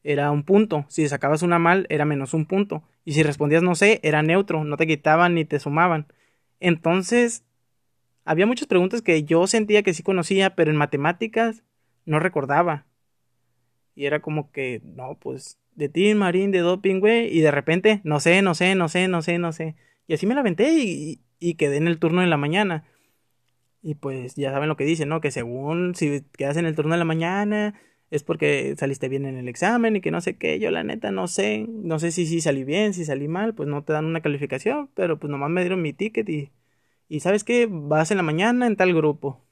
era 0.02 0.30
un 0.30 0.44
punto. 0.44 0.84
Si 0.88 1.08
sacabas 1.08 1.42
una 1.42 1.58
mal, 1.58 1.86
era 1.88 2.04
menos 2.04 2.34
un 2.34 2.46
punto. 2.46 2.82
Y 3.04 3.12
si 3.12 3.22
respondías 3.22 3.62
no 3.62 3.74
sé, 3.74 4.00
era 4.02 4.22
neutro, 4.22 4.64
no 4.64 4.76
te 4.76 4.86
quitaban 4.86 5.34
ni 5.34 5.44
te 5.44 5.58
sumaban. 5.58 6.06
Entonces, 6.60 7.44
había 8.24 8.46
muchas 8.46 8.68
preguntas 8.68 9.02
que 9.02 9.24
yo 9.24 9.46
sentía 9.46 9.82
que 9.82 9.94
sí 9.94 10.02
conocía, 10.02 10.54
pero 10.54 10.70
en 10.70 10.76
matemáticas 10.76 11.62
no 12.04 12.20
recordaba. 12.20 12.86
Y 13.94 14.06
era 14.06 14.20
como 14.20 14.50
que, 14.50 14.82
no, 14.84 15.18
pues, 15.18 15.58
de 15.74 15.88
Tim 15.88 16.18
Marín, 16.18 16.50
de 16.50 16.60
Doping, 16.60 17.00
güey, 17.00 17.26
y 17.36 17.40
de 17.40 17.50
repente, 17.50 18.00
no 18.04 18.20
sé, 18.20 18.42
no 18.42 18.54
sé, 18.54 18.74
no 18.74 18.88
sé, 18.88 19.08
no 19.08 19.22
sé, 19.22 19.38
no 19.38 19.52
sé. 19.52 19.76
Y 20.06 20.14
así 20.14 20.26
me 20.26 20.34
la 20.34 20.40
aventé 20.40 20.72
y, 20.78 21.20
y 21.38 21.54
quedé 21.54 21.76
en 21.76 21.86
el 21.86 21.98
turno 21.98 22.20
de 22.20 22.26
la 22.26 22.36
mañana. 22.36 22.84
Y 23.86 23.96
pues 23.96 24.34
ya 24.34 24.50
saben 24.50 24.70
lo 24.70 24.78
que 24.78 24.86
dicen, 24.86 25.10
¿no? 25.10 25.20
Que 25.20 25.30
según 25.30 25.94
si 25.94 26.22
quedas 26.38 26.56
en 26.56 26.64
el 26.64 26.74
turno 26.74 26.94
de 26.94 26.98
la 26.98 27.04
mañana 27.04 27.74
es 28.10 28.22
porque 28.22 28.74
saliste 28.78 29.10
bien 29.10 29.26
en 29.26 29.36
el 29.36 29.46
examen 29.46 29.96
y 29.96 30.00
que 30.00 30.10
no 30.10 30.22
sé 30.22 30.38
qué. 30.38 30.58
Yo 30.58 30.70
la 30.70 30.84
neta 30.84 31.10
no 31.10 31.28
sé, 31.28 31.66
no 31.68 31.98
sé 31.98 32.10
si, 32.10 32.24
si 32.24 32.40
salí 32.40 32.64
bien, 32.64 32.94
si 32.94 33.04
salí 33.04 33.28
mal, 33.28 33.54
pues 33.54 33.68
no 33.68 33.84
te 33.84 33.92
dan 33.92 34.06
una 34.06 34.22
calificación, 34.22 34.88
pero 34.94 35.18
pues 35.18 35.30
nomás 35.30 35.50
me 35.50 35.60
dieron 35.60 35.82
mi 35.82 35.92
ticket 35.92 36.26
y, 36.30 36.50
y 37.10 37.20
sabes 37.20 37.44
qué, 37.44 37.68
vas 37.70 38.10
en 38.10 38.16
la 38.16 38.22
mañana 38.22 38.66
en 38.66 38.76
tal 38.76 38.94
grupo. 38.94 39.44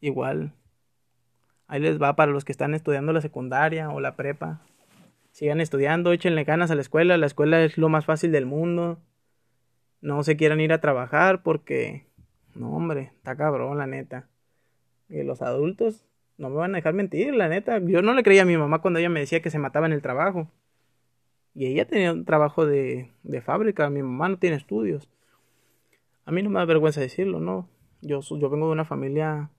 Igual, 0.00 0.52
ahí 1.66 1.80
les 1.80 2.00
va 2.00 2.14
para 2.14 2.30
los 2.30 2.44
que 2.44 2.52
están 2.52 2.74
estudiando 2.74 3.12
la 3.12 3.22
secundaria 3.22 3.90
o 3.90 3.98
la 3.98 4.14
prepa. 4.14 4.60
Sigan 5.32 5.60
estudiando, 5.60 6.12
échenle 6.12 6.44
ganas 6.44 6.70
a 6.70 6.76
la 6.76 6.82
escuela, 6.82 7.16
la 7.16 7.26
escuela 7.26 7.64
es 7.64 7.76
lo 7.76 7.88
más 7.88 8.04
fácil 8.04 8.30
del 8.30 8.46
mundo. 8.46 9.00
No 10.00 10.22
se 10.22 10.36
quieran 10.36 10.60
ir 10.60 10.72
a 10.72 10.80
trabajar 10.80 11.42
porque 11.42 12.06
no, 12.56 12.74
hombre, 12.74 13.12
está 13.16 13.36
cabrón, 13.36 13.78
la 13.78 13.86
neta. 13.86 14.28
Y 15.08 15.22
los 15.22 15.42
adultos 15.42 16.04
no 16.38 16.50
me 16.50 16.56
van 16.56 16.74
a 16.74 16.78
dejar 16.78 16.94
mentir, 16.94 17.34
la 17.34 17.48
neta. 17.48 17.78
Yo 17.78 18.02
no 18.02 18.14
le 18.14 18.22
creía 18.22 18.42
a 18.42 18.46
mi 18.46 18.56
mamá 18.56 18.80
cuando 18.80 18.98
ella 18.98 19.08
me 19.08 19.20
decía 19.20 19.42
que 19.42 19.50
se 19.50 19.58
mataba 19.58 19.86
en 19.86 19.92
el 19.92 20.02
trabajo. 20.02 20.50
Y 21.54 21.66
ella 21.66 21.86
tenía 21.86 22.12
un 22.12 22.24
trabajo 22.24 22.66
de, 22.66 23.10
de 23.22 23.40
fábrica, 23.40 23.88
mi 23.88 24.02
mamá 24.02 24.28
no 24.28 24.38
tiene 24.38 24.56
estudios. 24.56 25.08
A 26.24 26.32
mí 26.32 26.42
no 26.42 26.50
me 26.50 26.58
da 26.58 26.64
vergüenza 26.64 27.00
decirlo, 27.00 27.40
¿no? 27.40 27.68
Yo, 28.02 28.20
yo 28.20 28.50
vengo 28.50 28.66
de 28.66 28.72
una 28.72 28.84
familia 28.84 29.50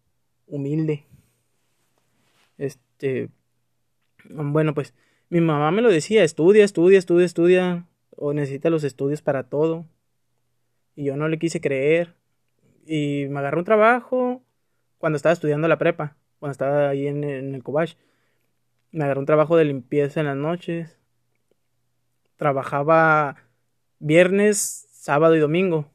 humilde. 0.48 1.06
Este. 2.58 3.30
Bueno, 4.30 4.74
pues 4.74 4.94
mi 5.30 5.42
mamá 5.42 5.72
me 5.72 5.82
lo 5.82 5.90
decía: 5.90 6.24
estudia, 6.24 6.66
estudia, 6.66 7.00
estudia, 7.00 7.26
estudia. 7.26 7.88
O 8.20 8.34
necesita 8.34 8.70
los 8.70 8.84
estudios 8.84 9.22
para 9.22 9.44
todo. 9.44 9.86
Y 10.96 11.06
yo 11.06 11.16
no 11.16 11.28
le 11.28 11.40
quise 11.40 11.62
creer 11.62 12.16
y 12.88 13.28
me 13.30 13.40
agarré 13.40 13.58
un 13.58 13.66
trabajo 13.66 14.42
cuando 14.98 15.18
estaba 15.18 15.34
estudiando 15.34 15.68
la 15.68 15.78
prepa, 15.78 16.16
cuando 16.40 16.54
estaba 16.54 16.90
ahí 16.90 17.08
en, 17.08 17.24
el 17.24 17.64
Cobach. 17.64 17.96
Me 18.92 19.04
agarré 19.04 19.20
un 19.20 19.26
trabajo 19.26 19.58
de 19.58 19.66
limpieza 19.66 20.22
en 20.22 20.28
las 20.28 20.38
noches. 20.38 20.98
Trabajaba 22.38 23.36
viernes, 24.00 24.88
sábado 24.92 25.36
y 25.36 25.40
domingo. 25.40 25.92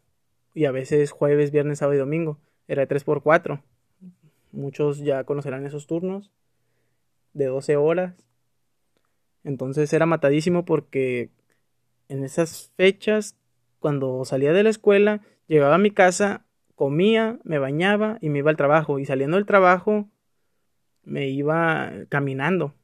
Y 0.54 0.66
a 0.66 0.70
veces 0.70 1.10
jueves, 1.10 1.50
viernes, 1.50 1.78
sábado 1.78 1.96
y 1.96 2.00
domingo. 2.00 2.38
Era 2.68 2.82
de 2.82 2.86
3 2.86 3.04
por 3.04 3.22
4 3.22 3.62
Muchos 4.52 4.98
ya 4.98 5.24
conocerán 5.24 5.64
esos 5.64 5.86
turnos. 5.86 6.30
De 7.32 7.46
12 7.46 7.76
horas. 7.76 8.14
Entonces 9.44 9.92
era 9.92 10.04
matadísimo 10.04 10.64
porque 10.64 11.30
en 12.08 12.22
esas 12.22 12.70
fechas, 12.76 13.36
cuando 13.80 14.24
salía 14.26 14.52
de 14.52 14.62
la 14.62 14.70
escuela, 14.70 15.22
llegaba 15.48 15.76
a 15.76 15.78
mi 15.78 15.90
casa 15.90 16.44
comía, 16.82 17.38
me 17.44 17.60
bañaba 17.60 18.18
y 18.20 18.28
me 18.28 18.40
iba 18.40 18.50
al 18.50 18.56
trabajo. 18.56 18.98
Y 18.98 19.04
saliendo 19.04 19.36
del 19.36 19.46
trabajo, 19.46 20.08
me 21.04 21.28
iba 21.28 21.92
caminando. 22.08 22.74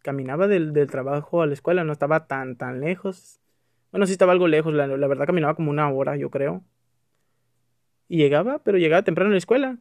Caminaba 0.00 0.48
del, 0.48 0.72
trabajo 0.90 1.42
a 1.42 1.46
la 1.46 1.52
escuela, 1.52 1.84
no 1.84 1.92
estaba 1.92 2.26
tan, 2.26 2.56
tan 2.56 2.80
lejos. 2.80 3.42
Bueno, 3.90 4.06
sí 4.06 4.12
estaba 4.12 4.32
algo 4.32 4.48
lejos, 4.48 4.72
la, 4.72 4.86
la 4.86 5.06
verdad 5.06 5.26
caminaba 5.26 5.54
como 5.54 5.70
una 5.70 5.90
hora, 5.90 6.16
yo 6.16 6.30
creo. 6.30 6.64
Y 8.08 8.16
llegaba, 8.16 8.60
pero 8.60 8.78
llegaba 8.78 9.02
temprano 9.02 9.28
a 9.28 9.32
la 9.32 9.38
escuela. 9.38 9.76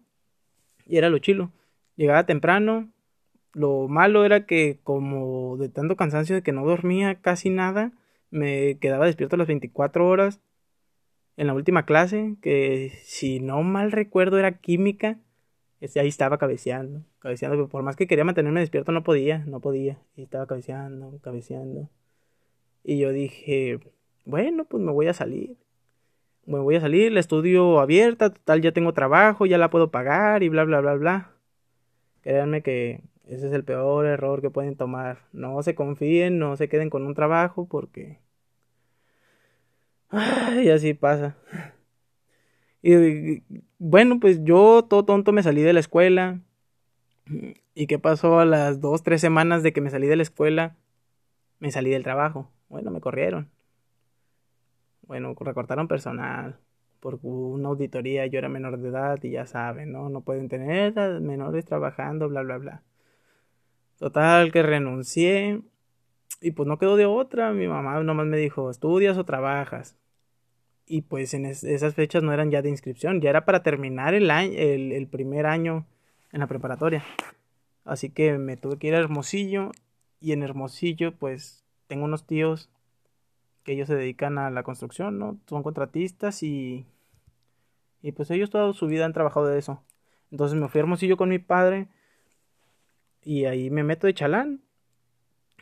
Y 0.85 0.97
era 0.97 1.09
lo 1.09 1.19
chilo. 1.19 1.53
Llegaba 1.95 2.25
temprano. 2.25 2.91
Lo 3.53 3.87
malo 3.87 4.25
era 4.25 4.45
que 4.45 4.81
como 4.83 5.55
de 5.55 5.69
tanto 5.69 5.95
cansancio 5.95 6.35
de 6.35 6.43
que 6.43 6.51
no 6.51 6.65
dormía 6.65 7.15
casi 7.21 7.49
nada, 7.49 7.93
me 8.31 8.77
quedaba 8.79 9.05
despierto 9.05 9.37
las 9.37 9.47
24 9.47 10.05
horas 10.05 10.41
en 11.37 11.47
la 11.47 11.53
última 11.53 11.85
clase, 11.85 12.35
que 12.41 12.91
si 13.03 13.39
no 13.39 13.63
mal 13.63 13.91
recuerdo 13.91 14.37
era 14.37 14.59
química, 14.59 15.19
este, 15.79 15.99
ahí 15.99 16.07
estaba 16.07 16.37
cabeceando, 16.37 17.03
cabeceando, 17.19 17.67
por 17.67 17.83
más 17.83 17.95
que 17.95 18.07
quería 18.07 18.23
mantenerme 18.23 18.59
despierto 18.59 18.91
no 18.91 19.03
podía, 19.03 19.39
no 19.47 19.59
podía, 19.59 19.97
y 20.15 20.23
estaba 20.23 20.45
cabeceando, 20.45 21.19
cabeceando. 21.21 21.89
Y 22.83 22.99
yo 22.99 23.11
dije, 23.11 23.79
bueno, 24.25 24.65
pues 24.65 24.83
me 24.83 24.91
voy 24.91 25.07
a 25.07 25.13
salir. 25.13 25.57
Me 26.45 26.59
voy 26.59 26.75
a 26.75 26.81
salir, 26.81 27.07
el 27.07 27.17
estudio 27.17 27.79
abierta, 27.79 28.31
total 28.31 28.61
ya 28.61 28.71
tengo 28.71 28.93
trabajo, 28.93 29.45
ya 29.45 29.57
la 29.57 29.69
puedo 29.69 29.91
pagar 29.91 30.43
y 30.43 30.49
bla 30.49 30.63
bla 30.63 30.81
bla 30.81 30.95
bla. 30.95 31.31
Créanme 32.21 32.61
que 32.61 33.01
ese 33.27 33.47
es 33.47 33.53
el 33.53 33.63
peor 33.63 34.05
error 34.05 34.41
que 34.41 34.49
pueden 34.49 34.75
tomar. 34.75 35.19
No 35.33 35.61
se 35.63 35.75
confíen, 35.75 36.39
no 36.39 36.57
se 36.57 36.67
queden 36.69 36.89
con 36.89 37.05
un 37.05 37.15
trabajo 37.15 37.67
porque 37.67 38.19
y 40.63 40.69
así 40.69 40.93
pasa. 40.93 41.35
Y 42.81 43.43
bueno, 43.77 44.19
pues 44.19 44.43
yo 44.43 44.83
todo 44.83 45.05
tonto 45.05 45.31
me 45.31 45.43
salí 45.43 45.61
de 45.61 45.73
la 45.73 45.79
escuela. 45.79 46.39
¿Y 47.73 47.87
qué 47.87 47.99
pasó 47.99 48.39
a 48.39 48.45
las 48.45 48.81
dos, 48.81 49.03
tres 49.03 49.21
semanas 49.21 49.63
de 49.63 49.71
que 49.71 49.81
me 49.81 49.89
salí 49.89 50.07
de 50.07 50.15
la 50.15 50.23
escuela? 50.23 50.75
Me 51.59 51.71
salí 51.71 51.91
del 51.91 52.03
trabajo. 52.03 52.51
Bueno, 52.69 52.91
me 52.91 53.01
corrieron. 53.01 53.49
Bueno, 55.03 55.35
recortaron 55.39 55.87
personal 55.87 56.57
por 56.99 57.19
una 57.21 57.69
auditoría. 57.69 58.25
Yo 58.25 58.39
era 58.39 58.49
menor 58.49 58.77
de 58.77 58.89
edad 58.89 59.19
y 59.23 59.31
ya 59.31 59.45
saben, 59.45 59.91
¿no? 59.91 60.09
No 60.09 60.21
pueden 60.21 60.49
tener 60.49 60.93
menores 61.21 61.65
trabajando, 61.65 62.27
bla, 62.27 62.41
bla, 62.41 62.57
bla. 62.57 62.83
Total, 63.97 64.51
que 64.51 64.63
renuncié. 64.63 65.61
Y 66.41 66.51
pues 66.51 66.67
no 66.67 66.77
quedó 66.77 66.97
de 66.97 67.05
otra. 67.05 67.53
Mi 67.53 67.67
mamá 67.67 68.01
nomás 68.03 68.25
me 68.25 68.37
dijo, 68.37 68.69
¿estudias 68.69 69.17
o 69.17 69.25
trabajas? 69.25 69.95
y 70.91 71.03
pues 71.03 71.33
en 71.33 71.45
esas 71.45 71.95
fechas 71.95 72.21
no 72.21 72.33
eran 72.33 72.51
ya 72.51 72.61
de 72.61 72.67
inscripción, 72.67 73.21
ya 73.21 73.29
era 73.29 73.45
para 73.45 73.63
terminar 73.63 74.13
el, 74.13 74.29
año, 74.29 74.51
el, 74.57 75.07
primer 75.07 75.45
año 75.45 75.85
en 76.33 76.41
la 76.41 76.47
preparatoria. 76.47 77.05
Así 77.85 78.09
que 78.09 78.37
me 78.37 78.57
tuve 78.57 78.77
que 78.77 78.87
ir 78.87 78.95
a 78.95 78.99
Hermosillo 78.99 79.71
y 80.19 80.33
en 80.33 80.43
Hermosillo 80.43 81.15
pues 81.15 81.63
tengo 81.87 82.03
unos 82.03 82.27
tíos 82.27 82.69
que 83.63 83.71
ellos 83.71 83.87
se 83.87 83.95
dedican 83.95 84.37
a 84.37 84.49
la 84.49 84.63
construcción, 84.63 85.17
¿no? 85.17 85.37
Son 85.47 85.63
contratistas 85.63 86.43
y, 86.43 86.85
y 88.01 88.11
pues 88.11 88.29
ellos 88.29 88.49
toda 88.49 88.73
su 88.73 88.87
vida 88.87 89.05
han 89.05 89.13
trabajado 89.13 89.45
de 89.45 89.59
eso. 89.59 89.81
Entonces 90.29 90.59
me 90.59 90.67
fui 90.67 90.79
a 90.79 90.83
Hermosillo 90.83 91.15
con 91.15 91.29
mi 91.29 91.39
padre 91.39 91.87
y 93.23 93.45
ahí 93.45 93.69
me 93.69 93.85
meto 93.85 94.07
de 94.07 94.13
chalán. 94.13 94.61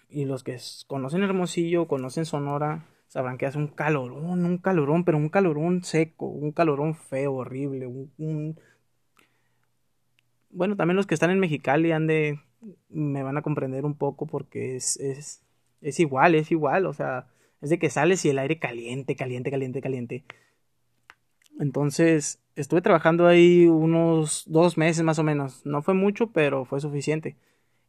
Y 0.09 0.25
los 0.25 0.43
que 0.43 0.57
conocen 0.87 1.23
Hermosillo, 1.23 1.87
conocen 1.87 2.25
Sonora, 2.25 2.85
sabrán 3.07 3.37
que 3.37 3.45
hace 3.45 3.57
un 3.57 3.67
calorón, 3.67 4.45
un 4.45 4.57
calorón, 4.57 5.05
pero 5.05 5.17
un 5.17 5.29
calorón 5.29 5.83
seco, 5.83 6.25
un 6.25 6.51
calorón 6.51 6.95
feo, 6.95 7.35
horrible, 7.35 7.87
un, 7.87 8.59
Bueno, 10.49 10.75
también 10.75 10.95
los 10.95 11.05
que 11.05 11.13
están 11.13 11.29
en 11.29 11.39
Mexicali 11.39 11.91
han 11.91 12.07
de... 12.07 12.39
me 12.89 13.23
van 13.23 13.37
a 13.37 13.41
comprender 13.43 13.85
un 13.85 13.95
poco 13.95 14.25
porque 14.25 14.75
es, 14.75 14.97
es, 14.97 15.43
es 15.81 15.99
igual, 15.99 16.35
es 16.35 16.51
igual, 16.51 16.87
o 16.87 16.93
sea, 16.93 17.27
es 17.61 17.69
de 17.69 17.79
que 17.79 17.89
sales 17.89 18.25
y 18.25 18.29
el 18.29 18.39
aire 18.39 18.57
caliente, 18.59 19.15
caliente, 19.15 19.51
caliente, 19.51 19.81
caliente. 19.81 20.23
Entonces, 21.59 22.39
estuve 22.55 22.81
trabajando 22.81 23.27
ahí 23.27 23.67
unos 23.67 24.43
dos 24.47 24.77
meses 24.77 25.03
más 25.03 25.19
o 25.19 25.23
menos. 25.23 25.65
No 25.65 25.81
fue 25.81 25.93
mucho, 25.93 26.27
pero 26.27 26.65
fue 26.65 26.79
suficiente. 26.79 27.35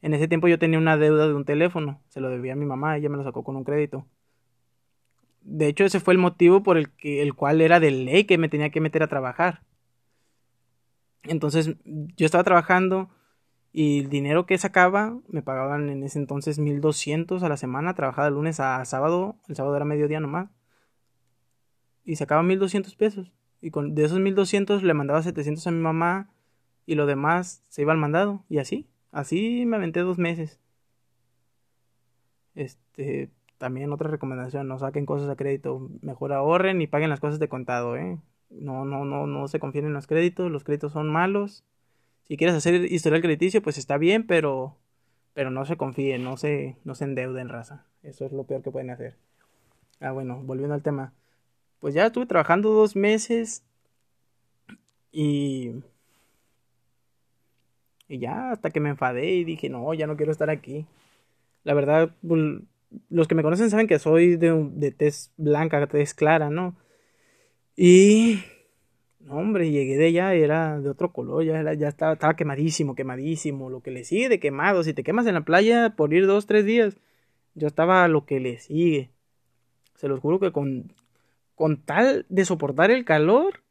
En 0.03 0.15
ese 0.15 0.29
tiempo 0.29 0.49
yo 0.49 0.59
tenía 0.59 0.79
una 0.79 0.97
deuda 0.97 1.29
de 1.29 1.35
un 1.35 1.45
teléfono. 1.45 2.01
Se 2.09 2.21
lo 2.21 2.31
debía 2.31 2.55
a 2.55 2.57
mi 2.57 2.67
mamá, 2.67 2.97
ella 2.97 3.09
me 3.09 3.17
lo 3.17 3.25
sacó 3.25 3.45
con 3.45 3.57
un 3.57 3.65
crédito 3.65 4.07
de 5.43 5.67
hecho, 5.69 5.85
ese 5.85 6.01
fue 6.01 6.15
el 6.15 6.19
motivo 6.19 6.63
por 6.63 6.77
el, 6.77 6.91
que, 6.91 7.23
el 7.23 7.35
cual 7.35 7.61
era 7.61 7.81
de 7.81 7.91
ley 7.91 8.25
que 8.25 8.39
me 8.39 8.49
tenía 8.49 8.71
que 8.71 8.81
meter 8.81 9.03
a 9.03 9.09
trabajar. 9.09 9.63
Entonces, 11.23 11.77
yo 11.85 12.27
estaba 12.27 12.45
trabajando 12.45 13.11
y 13.73 14.01
el 14.01 14.09
dinero 14.11 14.47
que 14.47 14.59
sacaba 14.59 15.19
me 15.29 15.43
pagaban 15.43 15.89
en 15.91 16.03
ese 16.03 16.19
entonces 16.19 16.59
1200 16.59 17.43
a 17.43 17.49
la 17.49 17.57
semana, 17.57 17.95
trabajaba 17.95 18.27
de 18.27 18.35
lunes 18.35 18.61
a 18.61 18.85
sábado, 18.85 19.37
el 19.49 19.57
sábado 19.57 19.77
era 19.77 19.85
mediodía 19.85 20.21
nomás. 20.21 20.51
Y 22.05 22.17
sacaba 22.17 22.43
1200 22.43 22.95
pesos. 22.97 23.33
Y 23.61 23.71
con, 23.71 23.95
de 23.95 24.05
esos 24.05 24.19
1200 24.19 24.83
le 24.83 24.95
mandaba 24.95 25.23
700 25.23 25.67
a 25.67 25.71
mi 25.71 25.81
mamá 25.81 26.31
y 26.87 26.95
lo 26.95 27.07
demás 27.07 27.63
se 27.69 27.83
iba 27.83 27.93
al 27.93 27.99
mandado. 27.99 28.45
Y 28.49 28.59
así, 28.59 28.89
así 29.13 29.65
me 29.67 29.77
aventé 29.77 30.01
dos 30.01 30.19
meses. 30.19 30.59
Este, 32.55 33.31
también 33.59 33.93
otra 33.93 34.11
recomendación, 34.11 34.69
no 34.69 34.79
saquen 34.79 35.07
cosas 35.07 35.29
a 35.29 35.37
crédito, 35.37 35.89
mejor 36.03 36.33
ahorren 36.33 36.81
y 36.81 36.87
paguen 36.87 37.11
las 37.11 37.21
cosas 37.21 37.39
de 37.39 37.49
contado, 37.49 37.97
¿eh? 37.97 38.19
No, 38.51 38.85
no, 38.85 39.05
no, 39.05 39.27
no 39.27 39.49
se 39.49 39.61
confíen 39.61 39.87
en 39.87 39.93
los 39.93 40.07
créditos, 40.07 40.51
los 40.51 40.65
créditos 40.65 40.93
son 40.93 41.09
malos. 41.09 41.65
Si 42.25 42.37
quieres 42.37 42.57
hacer 42.57 42.75
historial 42.91 43.23
crediticio, 43.23 43.63
pues 43.63 43.79
está 43.79 43.99
bien, 43.99 44.27
pero, 44.27 44.77
pero 45.35 45.51
no 45.51 45.65
se 45.65 45.77
confíen, 45.77 46.25
no 46.25 46.37
se, 46.37 46.77
no 46.85 46.95
se 46.95 47.05
endeuden, 47.05 47.49
raza. 47.49 47.87
Eso 48.03 48.25
es 48.25 48.33
lo 48.33 48.45
peor 48.45 48.63
que 48.63 48.71
pueden 48.71 48.91
hacer. 48.91 49.17
Ah, 50.01 50.13
bueno, 50.13 50.41
volviendo 50.43 50.75
al 50.75 50.83
tema. 50.83 51.13
Pues 51.79 51.95
ya 51.95 52.07
estuve 52.07 52.27
trabajando 52.27 52.71
dos 52.71 52.97
meses 52.97 53.65
y... 55.13 55.73
Y 58.11 58.19
ya, 58.19 58.51
hasta 58.51 58.71
que 58.71 58.81
me 58.81 58.89
enfadé 58.89 59.31
y 59.35 59.45
dije, 59.45 59.69
no, 59.71 59.95
ya 59.95 60.09
no 60.09 60.17
quiero 60.17 60.33
estar 60.33 60.51
aquí. 60.51 60.85
La 61.63 61.75
verdad, 61.75 62.11
pues, 62.27 62.43
los 63.09 63.29
que 63.29 63.37
me 63.37 63.45
conocen 63.45 63.71
saben 63.71 63.87
que 63.87 64.01
soy 64.01 64.35
de, 64.35 64.69
de 64.73 64.91
tez 64.91 65.33
blanca, 65.37 65.87
tez 65.87 66.13
clara, 66.13 66.51
¿no? 66.51 66.77
Y 67.77 68.41
no, 69.21 69.37
hombre, 69.37 69.71
llegué 69.71 69.97
de 69.97 70.07
allá, 70.07 70.35
era 70.35 70.81
de 70.81 70.89
otro 70.89 71.13
color, 71.13 71.45
ya, 71.45 71.61
era, 71.61 71.75
ya 71.75 71.87
estaba, 71.87 72.15
estaba 72.15 72.35
quemadísimo, 72.35 72.97
quemadísimo, 72.97 73.71
lo 73.71 73.81
que 73.81 73.93
le 73.93 74.03
sigue 74.03 74.29
de 74.29 74.41
quemado. 74.41 74.83
Si 74.83 74.93
te 74.93 75.05
quemas 75.05 75.27
en 75.29 75.35
la 75.35 75.43
playa 75.43 75.95
por 75.97 76.13
ir 76.13 76.27
dos, 76.27 76.47
tres 76.47 76.65
días, 76.65 76.97
yo 77.55 77.69
estaba 77.69 78.09
lo 78.09 78.27
que 78.27 78.41
le 78.41 78.59
sigue. 78.59 79.13
Se 79.95 80.09
los 80.09 80.19
juro 80.19 80.41
que 80.41 80.51
con, 80.51 80.93
con 81.55 81.77
tal 81.77 82.27
de 82.29 82.45
soportar 82.45 82.91
el 82.91 83.05
calor, 83.05 83.63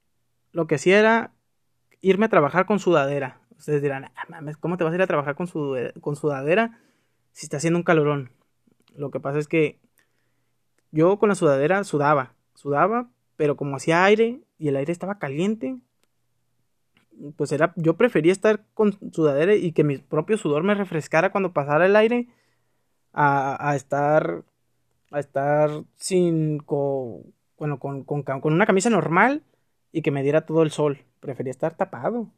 lo 0.54 0.66
que 0.66 0.76
hacía 0.76 0.98
era 0.98 1.34
irme 2.00 2.28
a 2.28 2.30
trabajar 2.30 2.66
con 2.66 2.80
sudadera. 2.80 3.42
Ustedes 3.60 3.82
dirán, 3.82 4.06
ah, 4.06 4.26
mames, 4.30 4.58
¿cómo 4.58 4.78
te 4.78 4.86
vas 4.86 4.94
a 4.94 4.96
ir 4.96 5.02
a 5.02 5.08
trabajar 5.08 5.36
con, 5.36 5.48
sudadera 6.16 6.80
si 7.34 7.46
está 7.46 7.58
haciendo 7.58 7.78
un 7.78 7.84
calorón? 7.84 8.32
Lo 8.96 9.12
que 9.12 9.20
pasa 9.20 9.38
es 9.38 9.48
que 9.48 9.78
yo 10.92 11.20
con 11.20 11.30
la 11.30 11.36
sudadera 11.36 11.84
sudaba, 11.84 12.34
sudaba, 12.56 13.10
pero 13.36 13.58
como 13.58 13.76
hacía 13.76 14.06
aire 14.06 14.40
y 14.58 14.70
el 14.70 14.78
aire 14.78 14.94
estaba 14.94 15.20
caliente, 15.20 15.78
pues 17.36 17.52
era, 17.52 17.74
yo 17.76 17.98
prefería 17.98 18.32
estar 18.32 18.64
con 18.74 18.98
sudadera 19.12 19.54
y 19.54 19.74
que 19.74 19.84
mi 19.84 19.98
propio 19.98 20.38
sudor 20.38 20.64
me 20.64 20.74
refrescara 20.74 21.32
cuando 21.32 21.52
pasara 21.52 21.86
el 21.86 21.98
aire 21.98 22.30
a, 23.12 23.70
a 23.70 23.76
estar 23.76 24.46
a 25.12 25.20
estar 25.20 25.70
sin 25.98 26.64
bueno, 26.66 27.80
con, 27.80 28.04
con, 28.06 28.54
una 28.54 28.66
camisa 28.66 28.90
normal 28.90 29.44
y 29.92 30.02
que 30.02 30.12
me 30.12 30.24
diera 30.24 30.46
todo 30.46 30.64
el 30.64 30.72
sol. 30.72 31.00
Prefería 31.20 31.52
estar 31.52 31.76
tapado. 31.76 32.32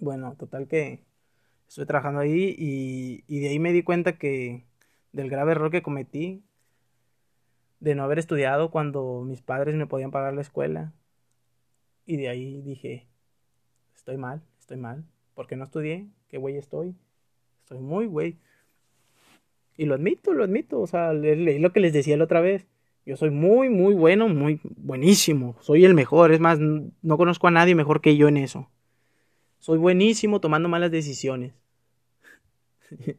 Bueno, 0.00 0.34
total 0.36 0.68
que 0.68 1.04
estuve 1.68 1.86
trabajando 1.86 2.20
ahí 2.20 2.54
y, 2.58 3.24
y 3.26 3.40
de 3.40 3.48
ahí 3.48 3.58
me 3.58 3.72
di 3.72 3.82
cuenta 3.82 4.18
que 4.18 4.64
del 5.12 5.30
grave 5.30 5.52
error 5.52 5.70
que 5.70 5.82
cometí 5.82 6.42
de 7.80 7.94
no 7.94 8.02
haber 8.02 8.18
estudiado 8.18 8.70
cuando 8.70 9.22
mis 9.26 9.42
padres 9.42 9.74
me 9.74 9.86
podían 9.86 10.10
pagar 10.10 10.34
la 10.34 10.40
escuela. 10.40 10.92
Y 12.06 12.16
de 12.16 12.28
ahí 12.28 12.62
dije, 12.62 13.06
estoy 13.94 14.16
mal, 14.16 14.42
estoy 14.58 14.76
mal. 14.78 15.04
¿Por 15.34 15.46
qué 15.46 15.56
no 15.56 15.64
estudié? 15.64 16.06
¿Qué 16.28 16.38
güey 16.38 16.56
estoy? 16.56 16.94
Estoy 17.60 17.78
muy 17.78 18.06
güey. 18.06 18.38
Y 19.76 19.86
lo 19.86 19.94
admito, 19.94 20.32
lo 20.32 20.44
admito. 20.44 20.80
O 20.80 20.86
sea, 20.86 21.12
leí 21.12 21.58
lo 21.58 21.72
que 21.72 21.80
les 21.80 21.92
decía 21.92 22.16
la 22.16 22.24
otra 22.24 22.40
vez. 22.40 22.66
Yo 23.06 23.16
soy 23.16 23.30
muy, 23.30 23.68
muy 23.68 23.94
bueno, 23.94 24.28
muy 24.28 24.60
buenísimo. 24.62 25.56
Soy 25.60 25.84
el 25.84 25.94
mejor. 25.94 26.32
Es 26.32 26.40
más, 26.40 26.58
no 26.60 27.16
conozco 27.16 27.48
a 27.48 27.50
nadie 27.50 27.74
mejor 27.74 28.00
que 28.00 28.16
yo 28.16 28.28
en 28.28 28.36
eso. 28.36 28.70
Soy 29.64 29.78
buenísimo 29.78 30.42
tomando 30.42 30.68
malas 30.68 30.90
decisiones. 30.90 31.54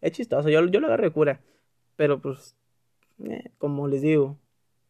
es 0.00 0.12
chistoso, 0.12 0.48
yo, 0.48 0.64
yo 0.68 0.80
lo 0.80 0.86
agarré 0.86 1.10
cura. 1.10 1.40
Pero 1.96 2.22
pues 2.22 2.56
eh, 3.22 3.50
como 3.58 3.86
les 3.86 4.00
digo, 4.00 4.38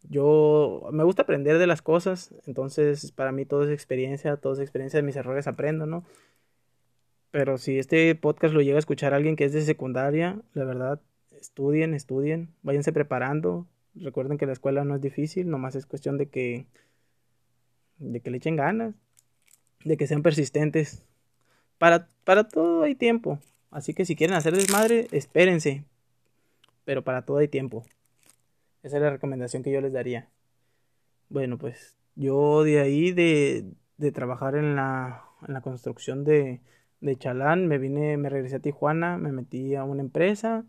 yo 0.03 0.87
me 0.93 1.03
gusta 1.03 1.23
aprender 1.23 1.57
de 1.57 1.67
las 1.67 1.81
cosas, 1.81 2.33
entonces 2.45 3.11
para 3.11 3.33
mí 3.33 3.43
todo 3.45 3.65
es 3.65 3.71
experiencia, 3.71 4.37
todo 4.37 4.53
es 4.53 4.59
experiencia 4.59 4.95
de 4.97 5.03
mis 5.03 5.17
errores 5.17 5.47
aprendo, 5.47 5.85
¿no? 5.85 6.05
Pero 7.29 7.57
si 7.57 7.77
este 7.77 8.15
podcast 8.15 8.53
lo 8.53 8.61
llega 8.61 8.77
a 8.77 8.79
escuchar 8.79 9.13
alguien 9.13 9.35
que 9.35 9.43
es 9.43 9.51
de 9.51 9.63
secundaria, 9.63 10.39
la 10.53 10.63
verdad, 10.63 11.01
estudien, 11.37 11.93
estudien, 11.93 12.53
váyanse 12.63 12.93
preparando. 12.93 13.67
Recuerden 13.95 14.37
que 14.37 14.45
la 14.45 14.53
escuela 14.53 14.85
no 14.85 14.95
es 14.95 15.01
difícil, 15.01 15.49
nomás 15.49 15.75
es 15.75 15.85
cuestión 15.85 16.17
de 16.17 16.29
que 16.29 16.67
de 17.97 18.21
que 18.21 18.29
le 18.29 18.37
echen 18.37 18.55
ganas, 18.55 18.95
de 19.85 19.95
que 19.95 20.07
sean 20.07 20.23
persistentes. 20.23 21.05
Para, 21.77 22.09
para 22.25 22.49
todo 22.49 22.83
hay 22.83 22.95
tiempo. 22.95 23.39
Así 23.71 23.93
que 23.93 24.03
si 24.03 24.15
quieren 24.17 24.35
hacer 24.35 24.53
desmadre, 24.53 25.07
espérense. 25.11 25.85
Pero 26.83 27.03
para 27.03 27.21
todo 27.21 27.37
hay 27.37 27.47
tiempo. 27.47 27.85
Esa 28.83 28.97
es 28.97 29.03
la 29.03 29.09
recomendación 29.11 29.63
que 29.63 29.71
yo 29.71 29.79
les 29.79 29.93
daría. 29.93 30.27
Bueno, 31.29 31.57
pues 31.57 31.95
yo 32.15 32.63
de 32.63 32.79
ahí, 32.81 33.11
de, 33.11 33.65
de 33.97 34.11
trabajar 34.11 34.55
en 34.55 34.75
la, 34.75 35.23
en 35.47 35.53
la 35.53 35.61
construcción 35.61 36.23
de, 36.23 36.61
de 37.01 37.15
Chalán, 37.15 37.67
me 37.67 37.77
vine, 37.77 38.17
me 38.17 38.29
regresé 38.29 38.57
a 38.57 38.59
Tijuana, 38.59 39.17
me 39.17 39.31
metí 39.31 39.75
a 39.75 39.83
una 39.83 40.01
empresa 40.01 40.65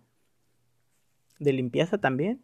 de 1.39 1.53
limpieza 1.53 1.99
también. 1.99 2.43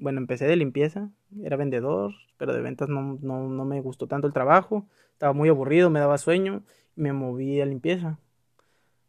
Bueno, 0.00 0.18
empecé 0.18 0.46
de 0.46 0.56
limpieza, 0.56 1.10
era 1.42 1.56
vendedor, 1.56 2.14
pero 2.38 2.54
de 2.54 2.62
ventas 2.62 2.88
no, 2.88 3.18
no, 3.20 3.48
no 3.48 3.64
me 3.64 3.80
gustó 3.82 4.06
tanto 4.06 4.26
el 4.26 4.32
trabajo, 4.32 4.86
estaba 5.12 5.34
muy 5.34 5.50
aburrido, 5.50 5.90
me 5.90 6.00
daba 6.00 6.16
sueño, 6.16 6.62
me 6.96 7.12
moví 7.12 7.60
a 7.60 7.66
limpieza. 7.66 8.18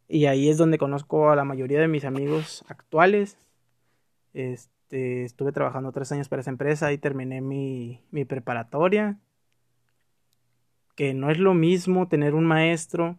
Y 0.09 0.25
ahí 0.25 0.49
es 0.49 0.57
donde 0.57 0.77
conozco 0.77 1.31
a 1.31 1.37
la 1.37 1.45
mayoría 1.45 1.79
de 1.79 1.87
mis 1.87 2.03
amigos 2.03 2.65
actuales. 2.67 3.37
Este, 4.33 5.23
estuve 5.23 5.53
trabajando 5.53 5.93
tres 5.93 6.11
años 6.11 6.27
para 6.27 6.41
esa 6.41 6.51
empresa 6.51 6.91
y 6.91 6.97
terminé 6.97 7.39
mi, 7.39 8.01
mi 8.11 8.25
preparatoria. 8.25 9.17
Que 10.95 11.13
no 11.13 11.31
es 11.31 11.39
lo 11.39 11.53
mismo 11.53 12.09
tener 12.09 12.35
un 12.35 12.43
maestro 12.43 13.17